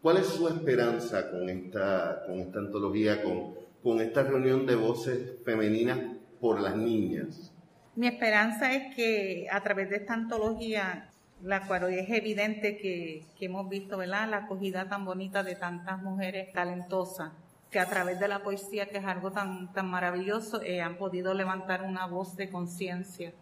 [0.00, 5.18] ¿Cuál es su esperanza con esta, con esta antología, con, con esta reunión de voces
[5.44, 5.98] femeninas
[6.40, 7.52] por las niñas?
[7.96, 11.10] Mi esperanza es que a través de esta antología,
[11.42, 14.28] la cual es evidente que, que hemos visto ¿verdad?
[14.30, 17.32] la acogida tan bonita de tantas mujeres talentosas,
[17.70, 21.34] que a través de la poesía, que es algo tan, tan maravilloso, eh, han podido
[21.34, 23.32] levantar una voz de conciencia.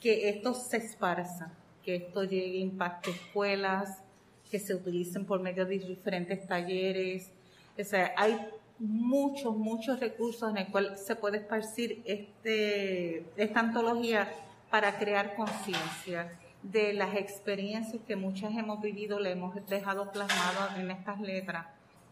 [0.00, 1.50] Que esto se esparza,
[1.82, 4.02] que esto llegue, impacte escuelas,
[4.48, 7.32] que se utilicen por medio de diferentes talleres.
[7.78, 8.38] O sea, hay
[8.78, 14.32] muchos, muchos recursos en el cual se puede esparcir este, esta antología
[14.70, 20.90] para crear conciencia de las experiencias que muchas hemos vivido, le hemos dejado plasmado en
[20.90, 21.66] estas letras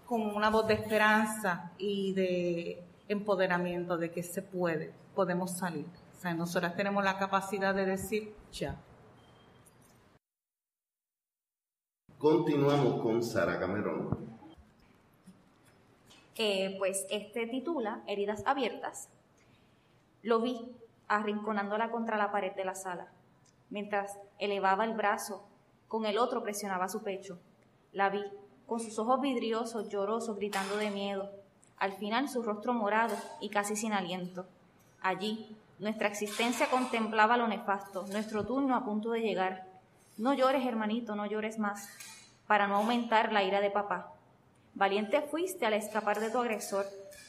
[0.06, 5.86] con una voz de esperanza y de empoderamiento de que se puede, podemos salir.
[6.16, 8.76] O sea, nosotras tenemos la capacidad de decir ya.
[12.18, 14.36] Continuamos con Sara Camerón.
[16.36, 19.08] Eh, pues este titula Heridas abiertas.
[20.22, 20.60] Lo vi
[21.08, 23.12] arrinconándola contra la pared de la sala,
[23.70, 25.46] mientras elevaba el brazo,
[25.88, 27.38] con el otro presionaba su pecho.
[27.92, 28.24] La vi,
[28.66, 31.30] con sus ojos vidriosos, llorosos, gritando de miedo.
[31.78, 34.46] Al final su rostro morado y casi sin aliento.
[35.00, 39.66] Allí, nuestra existencia contemplaba lo nefasto, nuestro turno a punto de llegar.
[40.16, 41.88] No llores, hermanito, no llores más,
[42.46, 44.12] para no aumentar la ira de papá.
[44.74, 46.86] Valiente fuiste al escapar de tu agresor,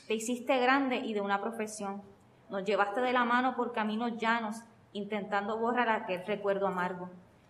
[0.07, 2.01] te hiciste grande y de una profesión
[2.49, 4.57] nos llevaste de la mano por caminos llanos,
[4.93, 7.09] intentando borrar aquel recuerdo amargo.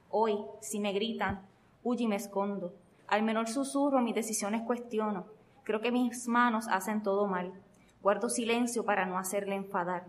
[0.10, 1.46] Hoy, si me gritan,
[1.84, 2.74] huye y me escondo.
[3.08, 5.28] Al menor susurro mis decisiones cuestiono.
[5.64, 7.54] Creo que mis manos hacen todo mal.
[8.02, 10.06] Guardo silencio para no hacerle enfadar.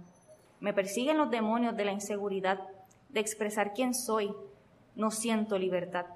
[0.60, 2.60] Me persiguen los demonios de la inseguridad,
[3.08, 4.34] de expresar quién soy.
[4.96, 6.06] No siento libertad.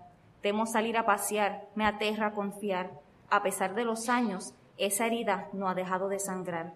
[0.43, 2.91] Temo salir a pasear, me aterra confiar.
[3.31, 6.75] A pesar de los años, esa herida no ha dejado de sangrar.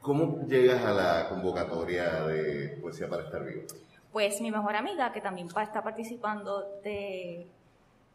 [0.00, 3.62] ¿Cómo llegas a la convocatoria de Poesía para Estar Vivo?
[4.12, 7.48] Pues mi mejor amiga, que también está participando de,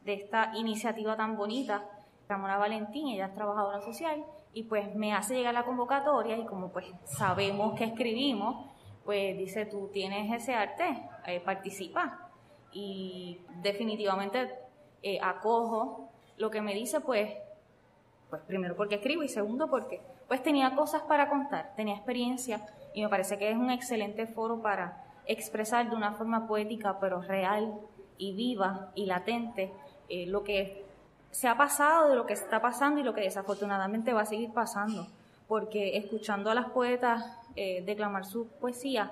[0.06, 1.84] esta iniciativa tan bonita,
[2.30, 6.70] Ramona Valentín, ella es trabajadora social, y pues me hace llegar la convocatoria y como
[6.70, 8.68] pues sabemos que escribimos,
[9.06, 12.30] pues dice, tú tienes ese arte, eh, participa.
[12.72, 14.54] Y definitivamente
[15.02, 17.34] eh, acojo lo que me dice, pues,
[18.30, 23.02] pues primero porque escribo y segundo porque pues tenía cosas para contar, tenía experiencia y
[23.02, 27.74] me parece que es un excelente foro para expresar de una forma poética pero real
[28.18, 29.72] y viva y latente
[30.10, 30.86] eh, lo que
[31.32, 35.08] se ha pasado, lo que está pasando y lo que desafortunadamente va a seguir pasando.
[35.48, 37.24] Porque escuchando a las poetas
[37.56, 39.12] eh, declamar su poesía,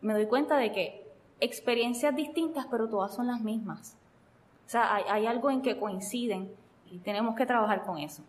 [0.00, 1.06] me doy cuenta de que
[1.40, 3.96] experiencias distintas, pero todas son las mismas.
[4.66, 6.50] O sea, hay algo en que coinciden
[6.90, 8.22] y tenemos que trabajar con eso.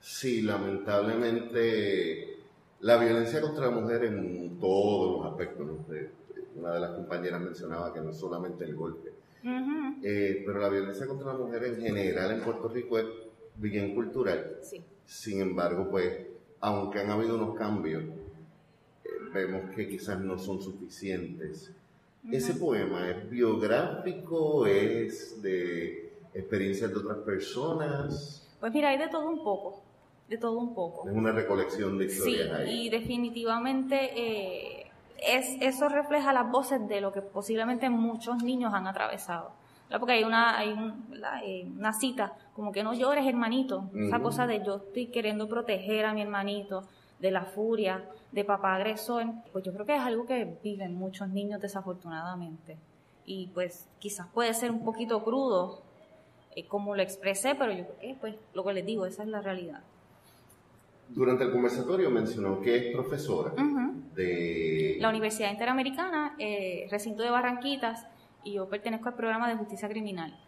[0.00, 2.38] Sí, lamentablemente
[2.80, 5.66] la violencia contra la mujer en todos los aspectos.
[6.56, 9.12] Una de las compañeras mencionaba que no es solamente el golpe,
[10.02, 13.06] eh, pero la violencia contra la mujer en general en Puerto Rico es
[13.56, 14.58] bien cultural.
[15.04, 16.26] Sin embargo, pues,
[16.60, 21.72] aunque han habido unos cambios, eh, vemos que quizás no son suficientes.
[22.30, 28.48] Ese poema es biográfico, es de experiencias de otras personas.
[28.58, 29.82] Pues mira, hay de todo un poco
[30.28, 31.08] de todo un poco.
[31.08, 32.64] Es una recolección de historias.
[32.64, 34.77] Sí, y definitivamente eh,
[35.18, 39.52] es, eso refleja las voces de lo que posiblemente muchos niños han atravesado.
[39.98, 40.76] Porque hay una, hay
[41.44, 43.88] eh, una cita, como que no llores, hermanito.
[43.94, 46.84] Esa cosa de yo estoy queriendo proteger a mi hermanito
[47.18, 49.24] de la furia, de papá agresor.
[49.50, 52.76] Pues yo creo que es algo que viven muchos niños desafortunadamente.
[53.24, 55.82] Y pues quizás puede ser un poquito crudo
[56.54, 59.28] eh, como lo expresé, pero yo creo que pues lo que les digo, esa es
[59.28, 59.80] la realidad.
[61.10, 63.52] Durante el conversatorio mencionó que es profesora
[64.14, 64.96] de...
[65.00, 68.06] La Universidad Interamericana, eh, recinto de Barranquitas,
[68.44, 70.38] y yo pertenezco al programa de justicia criminal.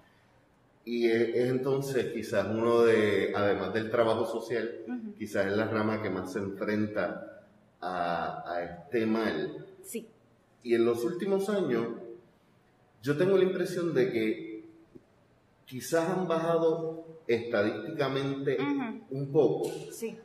[0.85, 6.11] Y es, entonces quizás uno de, además del trabajo social, quizás es la rama que
[6.11, 7.42] más se enfrenta
[7.81, 9.66] a, a este mal.
[9.83, 10.07] Sí.
[10.62, 11.87] Y en los últimos años,
[13.03, 14.64] yo tengo la impresión de que
[15.64, 18.59] quizás han bajado estadísticamente
[19.11, 19.70] un poco.
[19.90, 20.18] Sí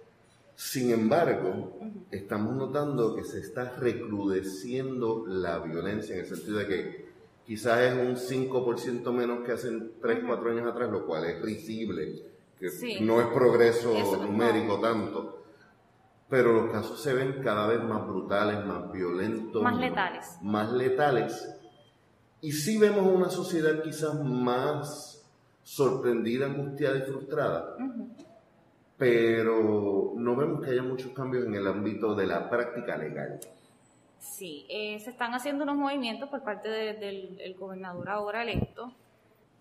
[0.55, 1.79] sin embargo,
[2.11, 7.05] estamos notando que se está recrudeciendo la violencia en el sentido de que
[7.45, 9.69] quizás es un 5% menos que hace
[10.01, 12.23] 3, 4 años atrás, lo cual es risible,
[12.57, 12.69] que
[13.01, 15.43] no es progreso numérico tanto.
[16.29, 20.37] Pero los casos se ven cada vez más brutales, más violentos, más letales.
[20.41, 21.49] Más letales.
[22.39, 25.29] Y sí vemos una sociedad quizás más
[25.63, 27.75] sorprendida, angustiada y frustrada
[28.97, 33.39] pero no vemos que haya muchos cambios en el ámbito de la práctica legal.
[34.19, 38.91] Sí, eh, se están haciendo unos movimientos por parte del gobernador ahora electo,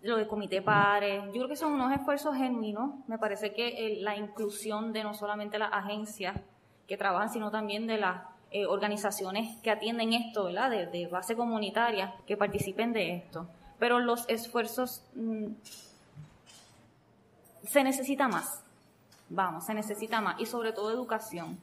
[0.01, 4.15] lo de comité pares, yo creo que son unos esfuerzos genuinos, me parece que la
[4.15, 6.39] inclusión de no solamente las agencias
[6.87, 10.69] que trabajan, sino también de las eh, organizaciones que atienden esto, ¿verdad?
[10.69, 13.47] De, base comunitaria, que participen de esto.
[13.79, 15.47] Pero los esfuerzos mm,
[17.63, 18.64] se necesita más
[19.29, 21.59] Vamos, se necesita más y sobre todo educación.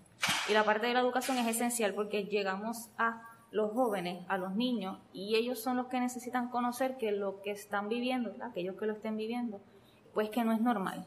[0.48, 4.54] Y la parte de la educación es esencial porque llegamos a los jóvenes, a los
[4.54, 8.86] niños, y ellos son los que necesitan conocer que lo que están viviendo, aquellos que
[8.86, 9.60] lo estén viviendo,
[10.14, 11.06] pues que no es normal.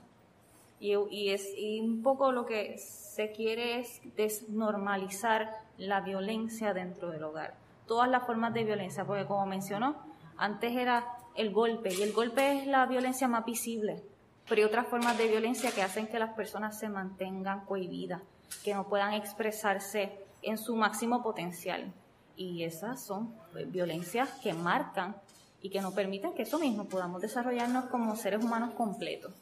[0.80, 7.24] Y, es y un poco lo que se quiere es desnormalizar la violencia dentro del
[7.24, 7.56] hogar.
[7.88, 9.96] Todas las formas de violencia, porque como mencionó,
[10.38, 14.04] antes era el golpe, y el golpe es la violencia más visible,
[14.48, 18.22] pero hay otras formas de violencia que hacen que las personas se mantengan cohibidas,
[18.64, 21.92] que no puedan expresarse en su máximo potencial.
[22.36, 25.16] Y esas son pues, violencias que marcan
[25.62, 29.34] y que no permiten que eso mismo podamos desarrollarnos como seres humanos completos.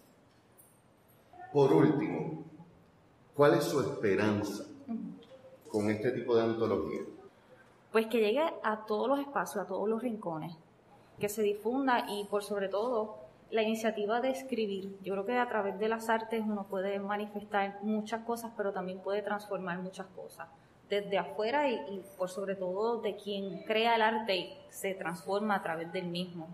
[1.52, 2.44] Por último,
[3.36, 4.64] ¿cuál es su esperanza
[5.70, 7.02] con este tipo de antología?
[7.92, 10.56] Pues que llegue a todos los espacios, a todos los rincones,
[11.20, 13.23] que se difunda y por sobre todo
[13.54, 14.98] la iniciativa de escribir.
[15.04, 19.00] Yo creo que a través de las artes uno puede manifestar muchas cosas, pero también
[19.00, 20.48] puede transformar muchas cosas.
[20.90, 25.62] Desde afuera y, por sobre todo de quien crea el arte y se transforma a
[25.62, 26.48] través del mismo.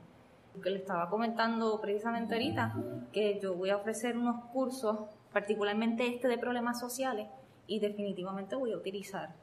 [0.61, 2.75] Que le estaba comentando precisamente ahorita
[3.13, 4.99] que yo voy a ofrecer unos cursos,
[5.31, 7.29] particularmente este de problemas sociales,
[7.65, 9.33] y definitivamente voy a utilizar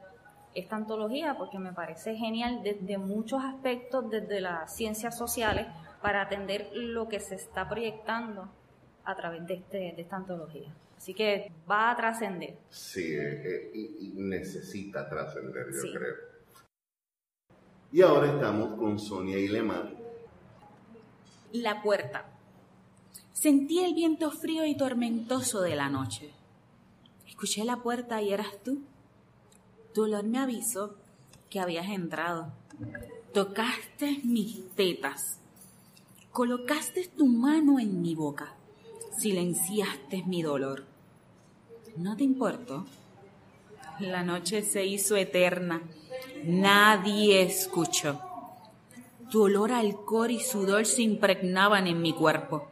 [0.53, 5.65] esta antología porque me parece genial desde muchos aspectos, desde las ciencias sociales,
[6.07, 8.49] para atender lo que se está proyectando
[9.03, 10.73] a través de, este, de esta antología.
[10.95, 12.57] Así que va a trascender.
[12.69, 16.15] Sí, eh, eh, y, necesita trascender, yo creo.
[17.91, 19.91] Y ahora estamos con Sonia y Lemar.
[21.51, 22.23] La puerta.
[23.33, 26.31] Sentí el viento frío y tormentoso de la noche.
[27.27, 28.81] Escuché la puerta y eras tú.
[29.93, 30.95] Tu olor me avisó
[31.49, 32.53] que habías entrado.
[33.33, 35.41] Tocaste mis tetas
[36.37, 38.53] Colocaste tu mano en mi boca,
[39.17, 40.85] silenciaste mi dolor.
[41.95, 42.85] ¿No te importó?
[43.99, 45.81] La noche se hizo eterna.
[46.43, 48.21] Nadie escuchó.
[49.31, 52.67] Tu olor a alcohol y sudor se impregnaban en mi cuerpo.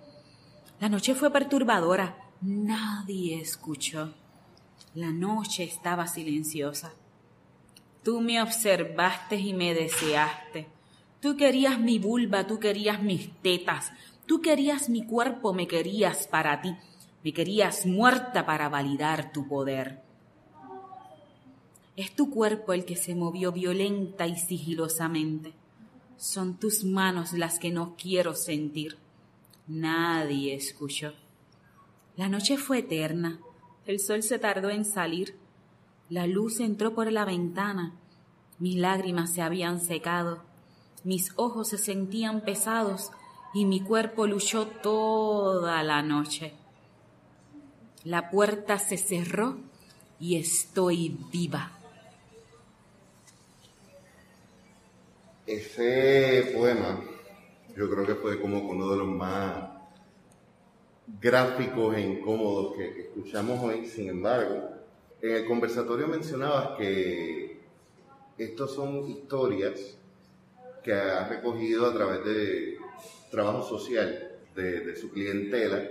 [0.80, 2.18] La noche fue perturbadora.
[2.42, 4.14] Nadie escuchó.
[4.94, 6.94] La noche estaba silenciosa.
[8.04, 10.75] Tú me observaste y me deseaste.
[11.26, 13.92] Tú querías mi vulva, tú querías mis tetas,
[14.28, 16.76] tú querías mi cuerpo, me querías para ti,
[17.24, 20.04] me querías muerta para validar tu poder.
[21.96, 25.54] Es tu cuerpo el que se movió violenta y sigilosamente.
[26.16, 29.00] Son tus manos las que no quiero sentir.
[29.66, 31.14] Nadie escuchó.
[32.18, 33.40] La noche fue eterna.
[33.88, 35.36] El sol se tardó en salir.
[36.08, 37.96] La luz entró por la ventana.
[38.60, 40.45] Mis lágrimas se habían secado
[41.06, 43.12] mis ojos se sentían pesados
[43.54, 46.54] y mi cuerpo luchó toda la noche.
[48.04, 49.58] La puerta se cerró
[50.20, 51.72] y estoy viva.
[55.46, 57.00] Ese poema
[57.78, 59.70] yo creo que fue como uno de los más
[61.22, 63.86] gráficos e incómodos que escuchamos hoy.
[63.86, 64.72] Sin embargo,
[65.22, 67.62] en el conversatorio mencionabas que
[68.40, 70.00] estos son historias
[70.86, 72.78] que ha recogido a través de
[73.32, 75.82] trabajo social de, su clientela.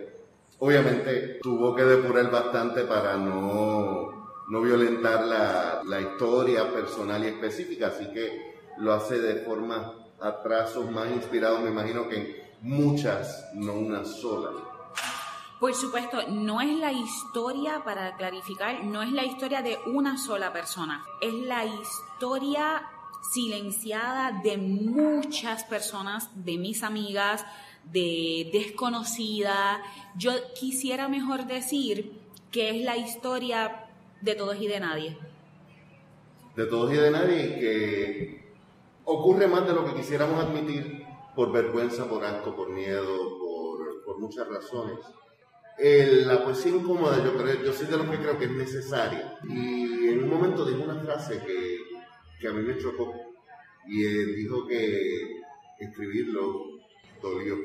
[0.61, 7.89] Obviamente tuvo que depurar bastante para no, no violentar la, la, historia personal y específica,
[7.89, 13.51] así que lo hace de forma a trazos más inspirados, me imagino que en muchas,
[13.55, 14.51] no una sola.
[15.59, 20.53] Por supuesto, no es la historia, para clarificar, no es la historia de una sola
[20.53, 22.83] persona, es la historia
[23.33, 27.45] silenciada de muchas personas, de mis amigas,
[27.93, 29.83] de desconocida.
[30.17, 32.13] Yo quisiera mejor decir
[32.51, 33.87] que es la historia
[34.21, 35.19] de todos y de nadie.
[36.57, 38.45] De todos y de nadie que
[39.05, 41.05] ocurre más de lo que quisiéramos admitir
[41.35, 44.99] por vergüenza, por asco, por miedo, por, por muchas razones.
[45.79, 49.39] la poesía incómoda, yo creo, yo soy de los que creo que es necesaria.
[49.49, 51.74] Y en un momento dijo una frase que
[52.45, 53.15] que a mí me chocó.
[53.87, 55.41] Y él dijo que
[55.79, 56.79] escribirlo
[57.23, 57.57] dolió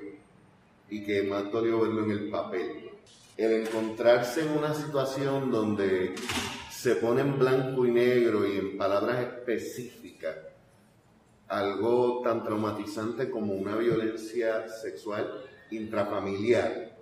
[0.89, 2.89] y que más dolió verlo en el papel.
[3.35, 6.15] El encontrarse en una situación donde
[6.71, 10.37] se pone en blanco y negro y en palabras específicas
[11.49, 16.97] algo tan traumatizante como una violencia sexual intrafamiliar.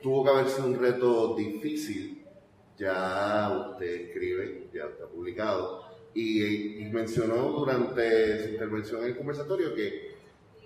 [0.00, 2.24] Tuvo que haber sido un reto difícil.
[2.78, 10.12] Ya usted escribe, ya está publicado, y, mencionó durante su intervención en el conversatorio que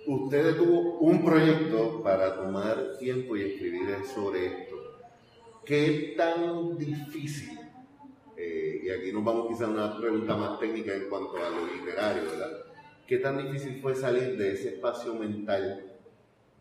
[0.05, 4.75] usted tuvo un proyecto para tomar tiempo y escribir sobre esto.
[5.63, 7.57] ¿Qué tan difícil,
[8.35, 11.65] eh, y aquí nos vamos quizá a una pregunta más técnica en cuanto a lo
[11.65, 12.51] literario, ¿verdad?
[13.07, 15.87] ¿Qué tan difícil fue salir de ese espacio mental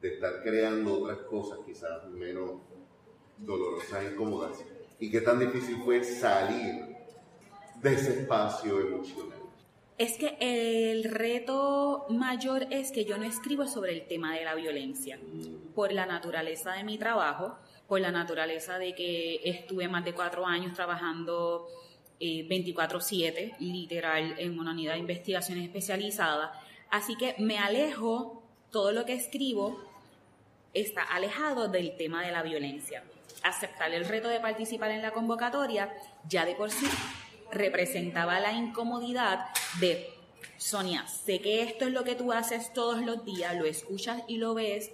[0.00, 2.60] de estar creando otras cosas quizás menos
[3.38, 4.64] dolorosas e incómodas.
[4.98, 6.85] ¿Y qué tan difícil fue salir
[7.82, 9.38] de emocional?
[9.98, 14.54] Es que el reto mayor es que yo no escribo sobre el tema de la
[14.54, 15.18] violencia,
[15.74, 17.56] por la naturaleza de mi trabajo,
[17.88, 21.66] por la naturaleza de que estuve más de cuatro años trabajando
[22.20, 26.52] 24/7, eh, literal, en una unidad de investigación especializada.
[26.90, 29.80] Así que me alejo, todo lo que escribo
[30.74, 33.02] está alejado del tema de la violencia.
[33.42, 35.94] Aceptar el reto de participar en la convocatoria
[36.28, 36.86] ya de por sí
[37.50, 39.46] representaba la incomodidad
[39.80, 40.16] de,
[40.56, 44.38] Sonia, sé que esto es lo que tú haces todos los días, lo escuchas y
[44.38, 44.90] lo ves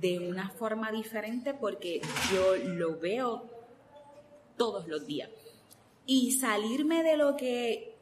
[0.00, 2.00] de una forma diferente porque
[2.32, 3.48] yo lo veo
[4.56, 5.30] todos los días.
[6.06, 7.96] Y salirme de lo que,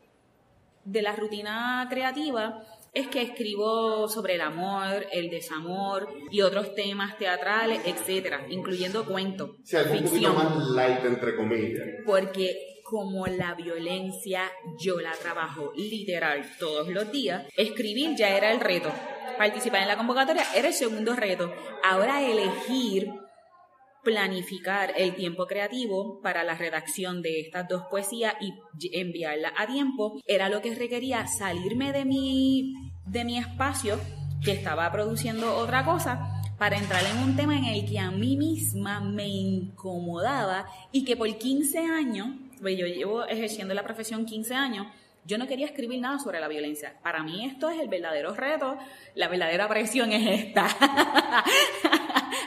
[0.84, 7.18] de la rutina creativa, es que escribo sobre el amor, el desamor y otros temas
[7.18, 9.50] teatrales, etcétera, incluyendo cuentos.
[9.64, 11.86] ficción, más light entre comillas.
[12.06, 14.42] Porque como la violencia
[14.78, 18.92] yo la trabajo literal todos los días, escribir ya era el reto.
[19.38, 21.52] Participar en la convocatoria era el segundo reto.
[21.82, 23.10] Ahora elegir
[24.04, 28.52] planificar el tiempo creativo para la redacción de estas dos poesías y
[28.92, 32.74] enviarla a tiempo era lo que requería salirme de mi,
[33.06, 33.98] de mi espacio
[34.44, 38.36] que estaba produciendo otra cosa para entrar en un tema en el que a mí
[38.36, 42.28] misma me incomodaba y que por 15 años
[42.60, 44.86] pues yo llevo ejerciendo la profesión 15 años,
[45.26, 46.94] yo no quería escribir nada sobre la violencia.
[47.02, 48.76] Para mí esto es el verdadero reto,
[49.14, 50.66] la verdadera presión es esta.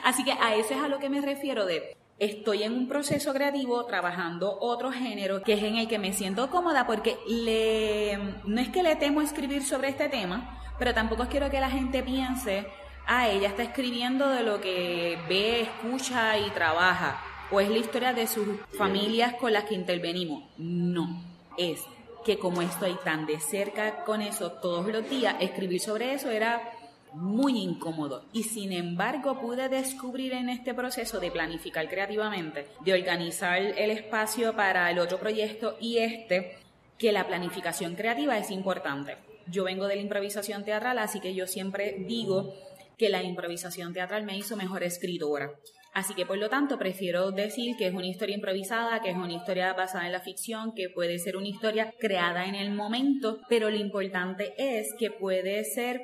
[0.03, 3.33] Así que a eso es a lo que me refiero de estoy en un proceso
[3.33, 8.59] creativo trabajando otro género que es en el que me siento cómoda porque le, no
[8.59, 12.67] es que le temo escribir sobre este tema, pero tampoco quiero que la gente piense,
[13.05, 17.21] ah, ella está escribiendo de lo que ve, escucha y trabaja
[17.51, 20.43] o es la historia de sus familias con las que intervenimos.
[20.57, 21.23] No,
[21.57, 21.81] es
[22.25, 26.73] que como estoy tan de cerca con eso todos los días, escribir sobre eso era
[27.13, 28.25] muy incómodo.
[28.33, 34.55] Y sin embargo pude descubrir en este proceso de planificar creativamente, de organizar el espacio
[34.55, 36.57] para el otro proyecto y este,
[36.97, 39.17] que la planificación creativa es importante.
[39.47, 42.53] Yo vengo de la improvisación teatral, así que yo siempre digo
[42.97, 45.51] que la improvisación teatral me hizo mejor escritora.
[45.93, 49.33] Así que por lo tanto prefiero decir que es una historia improvisada, que es una
[49.33, 53.69] historia basada en la ficción, que puede ser una historia creada en el momento, pero
[53.69, 56.01] lo importante es que puede ser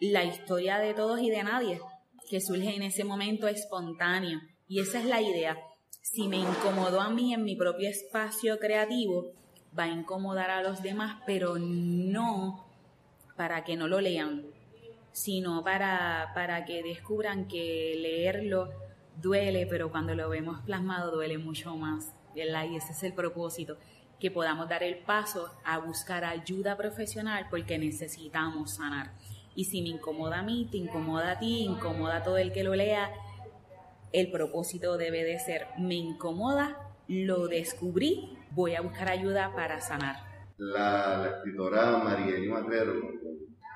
[0.00, 1.80] la historia de todos y de nadie,
[2.30, 4.40] que surge en ese momento espontáneo.
[4.68, 5.56] Y esa es la idea.
[6.02, 9.32] Si me incomodó a mí en mi propio espacio creativo,
[9.76, 12.66] va a incomodar a los demás, pero no
[13.36, 14.44] para que no lo lean,
[15.12, 18.70] sino para, para que descubran que leerlo
[19.20, 22.14] duele, pero cuando lo vemos plasmado duele mucho más.
[22.34, 22.40] Y
[22.76, 23.78] ese es el propósito,
[24.20, 29.12] que podamos dar el paso a buscar ayuda profesional porque necesitamos sanar.
[29.54, 32.62] Y si me incomoda a mí, te incomoda a ti, incomoda a todo el que
[32.62, 33.10] lo lea,
[34.12, 36.76] el propósito debe de ser, me incomoda,
[37.08, 40.16] lo descubrí, voy a buscar ayuda para sanar.
[40.58, 41.98] La, escritora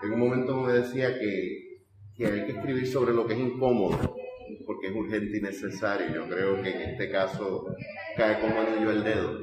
[0.03, 1.81] en un momento me decía que,
[2.17, 4.17] que hay que escribir sobre lo que es incómodo,
[4.67, 6.15] porque es urgente y necesario.
[6.15, 7.67] Yo creo que en este caso
[8.17, 9.41] cae como anillo el dedo.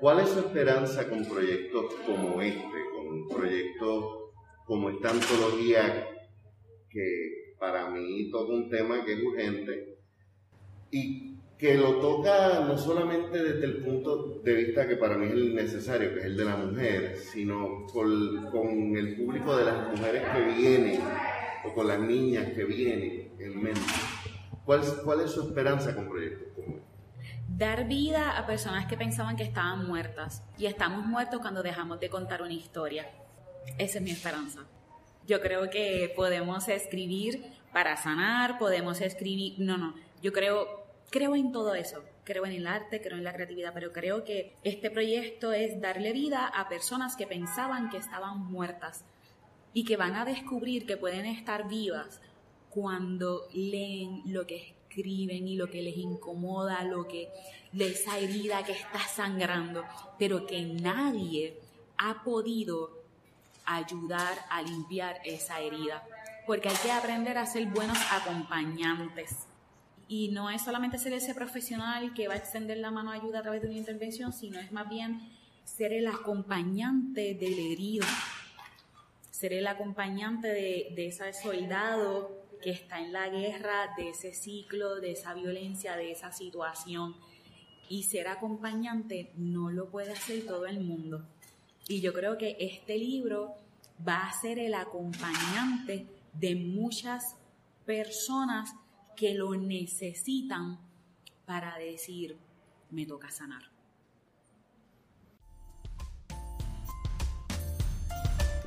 [0.00, 4.18] ¿Cuál es su esperanza con proyectos como este, con proyectos
[4.64, 6.06] como esta antología,
[6.90, 9.98] que para mí toca un tema que es urgente
[10.90, 11.27] y
[11.58, 15.54] que lo toca no solamente desde el punto de vista que para mí es el
[15.56, 20.22] necesario, que es el de la mujer, sino con, con el público de las mujeres
[20.32, 21.00] que vienen
[21.64, 23.80] o con las niñas que vienen en mente.
[24.64, 26.88] ¿Cuál, cuál es su esperanza con proyectos como este?
[27.48, 30.44] Dar vida a personas que pensaban que estaban muertas.
[30.58, 33.10] Y estamos muertos cuando dejamos de contar una historia.
[33.78, 34.60] Esa es mi esperanza.
[35.26, 37.42] Yo creo que podemos escribir
[37.72, 39.54] para sanar, podemos escribir...
[39.58, 39.94] No, no.
[40.22, 43.92] Yo creo creo en todo eso, creo en el arte, creo en la creatividad, pero
[43.92, 49.04] creo que este proyecto es darle vida a personas que pensaban que estaban muertas
[49.72, 52.20] y que van a descubrir que pueden estar vivas
[52.70, 57.28] cuando leen lo que escriben y lo que les incomoda, lo que
[57.78, 59.84] esa herida que está sangrando,
[60.18, 61.58] pero que nadie
[61.96, 62.98] ha podido
[63.64, 66.06] ayudar a limpiar esa herida,
[66.46, 69.47] porque hay que aprender a ser buenos acompañantes
[70.08, 73.40] y no es solamente ser ese profesional que va a extender la mano de ayuda
[73.40, 75.20] a través de una intervención, sino es más bien
[75.64, 78.06] ser el acompañante del herido,
[79.30, 84.96] ser el acompañante de, de ese soldado que está en la guerra de ese ciclo,
[84.96, 87.14] de esa violencia, de esa situación.
[87.90, 91.24] Y ser acompañante no lo puede hacer todo el mundo.
[91.86, 93.54] Y yo creo que este libro
[94.06, 97.36] va a ser el acompañante de muchas
[97.86, 98.74] personas
[99.18, 100.78] que lo necesitan
[101.44, 102.36] para decir,
[102.90, 103.62] me toca sanar.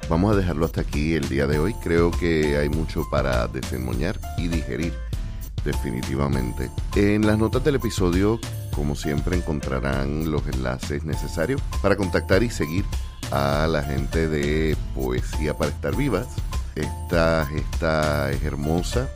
[0.10, 1.74] Vamos a dejarlo hasta aquí el día de hoy.
[1.76, 4.94] Creo que hay mucho para desenmoñar y digerir,
[5.64, 6.70] definitivamente.
[6.98, 8.38] En las notas del episodio,
[8.76, 12.84] como siempre, encontrarán los enlaces necesarios para contactar y seguir
[13.32, 16.28] a la gente de Poesía para Estar Vivas.
[16.76, 19.10] Esta, esta es hermosa,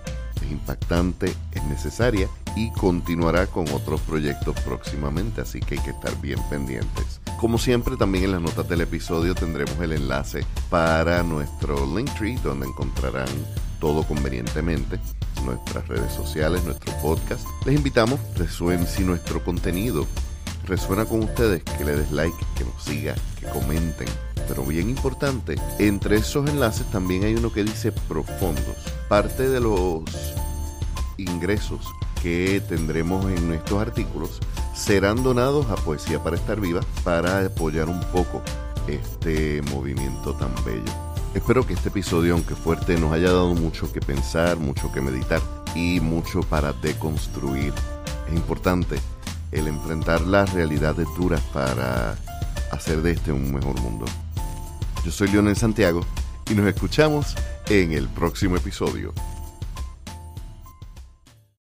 [0.52, 6.40] impactante, es necesaria y continuará con otros proyectos próximamente, así que hay que estar bien
[6.50, 7.22] pendientes.
[7.40, 12.68] Como siempre, también en las notas del episodio tendremos el enlace para nuestro Linktree, donde
[12.68, 13.28] encontrarán
[13.80, 15.00] todo convenientemente,
[15.44, 17.46] nuestras redes sociales, nuestro podcast.
[17.66, 20.08] Les invitamos, resuelven si nuestro contenido
[20.66, 24.08] resuena con ustedes, que le des like, que nos siga, que comenten.
[24.48, 28.76] Pero bien importante, entre esos enlaces también hay uno que dice profundos.
[29.10, 30.04] Parte de los
[31.18, 31.82] ingresos
[32.22, 34.40] que tendremos en estos artículos
[34.76, 38.42] serán donados a Poesía para Estar Viva para apoyar un poco
[38.88, 40.92] este movimiento tan bello.
[41.34, 45.42] Espero que este episodio, aunque fuerte, nos haya dado mucho que pensar, mucho que meditar
[45.76, 47.74] y mucho para deconstruir.
[48.28, 48.98] Es importante
[49.52, 52.16] el enfrentar las realidades duras para
[52.72, 54.06] hacer de este un mejor mundo.
[55.06, 56.02] Yo soy Leonel Santiago
[56.50, 57.36] y nos escuchamos
[57.70, 59.14] en el próximo episodio.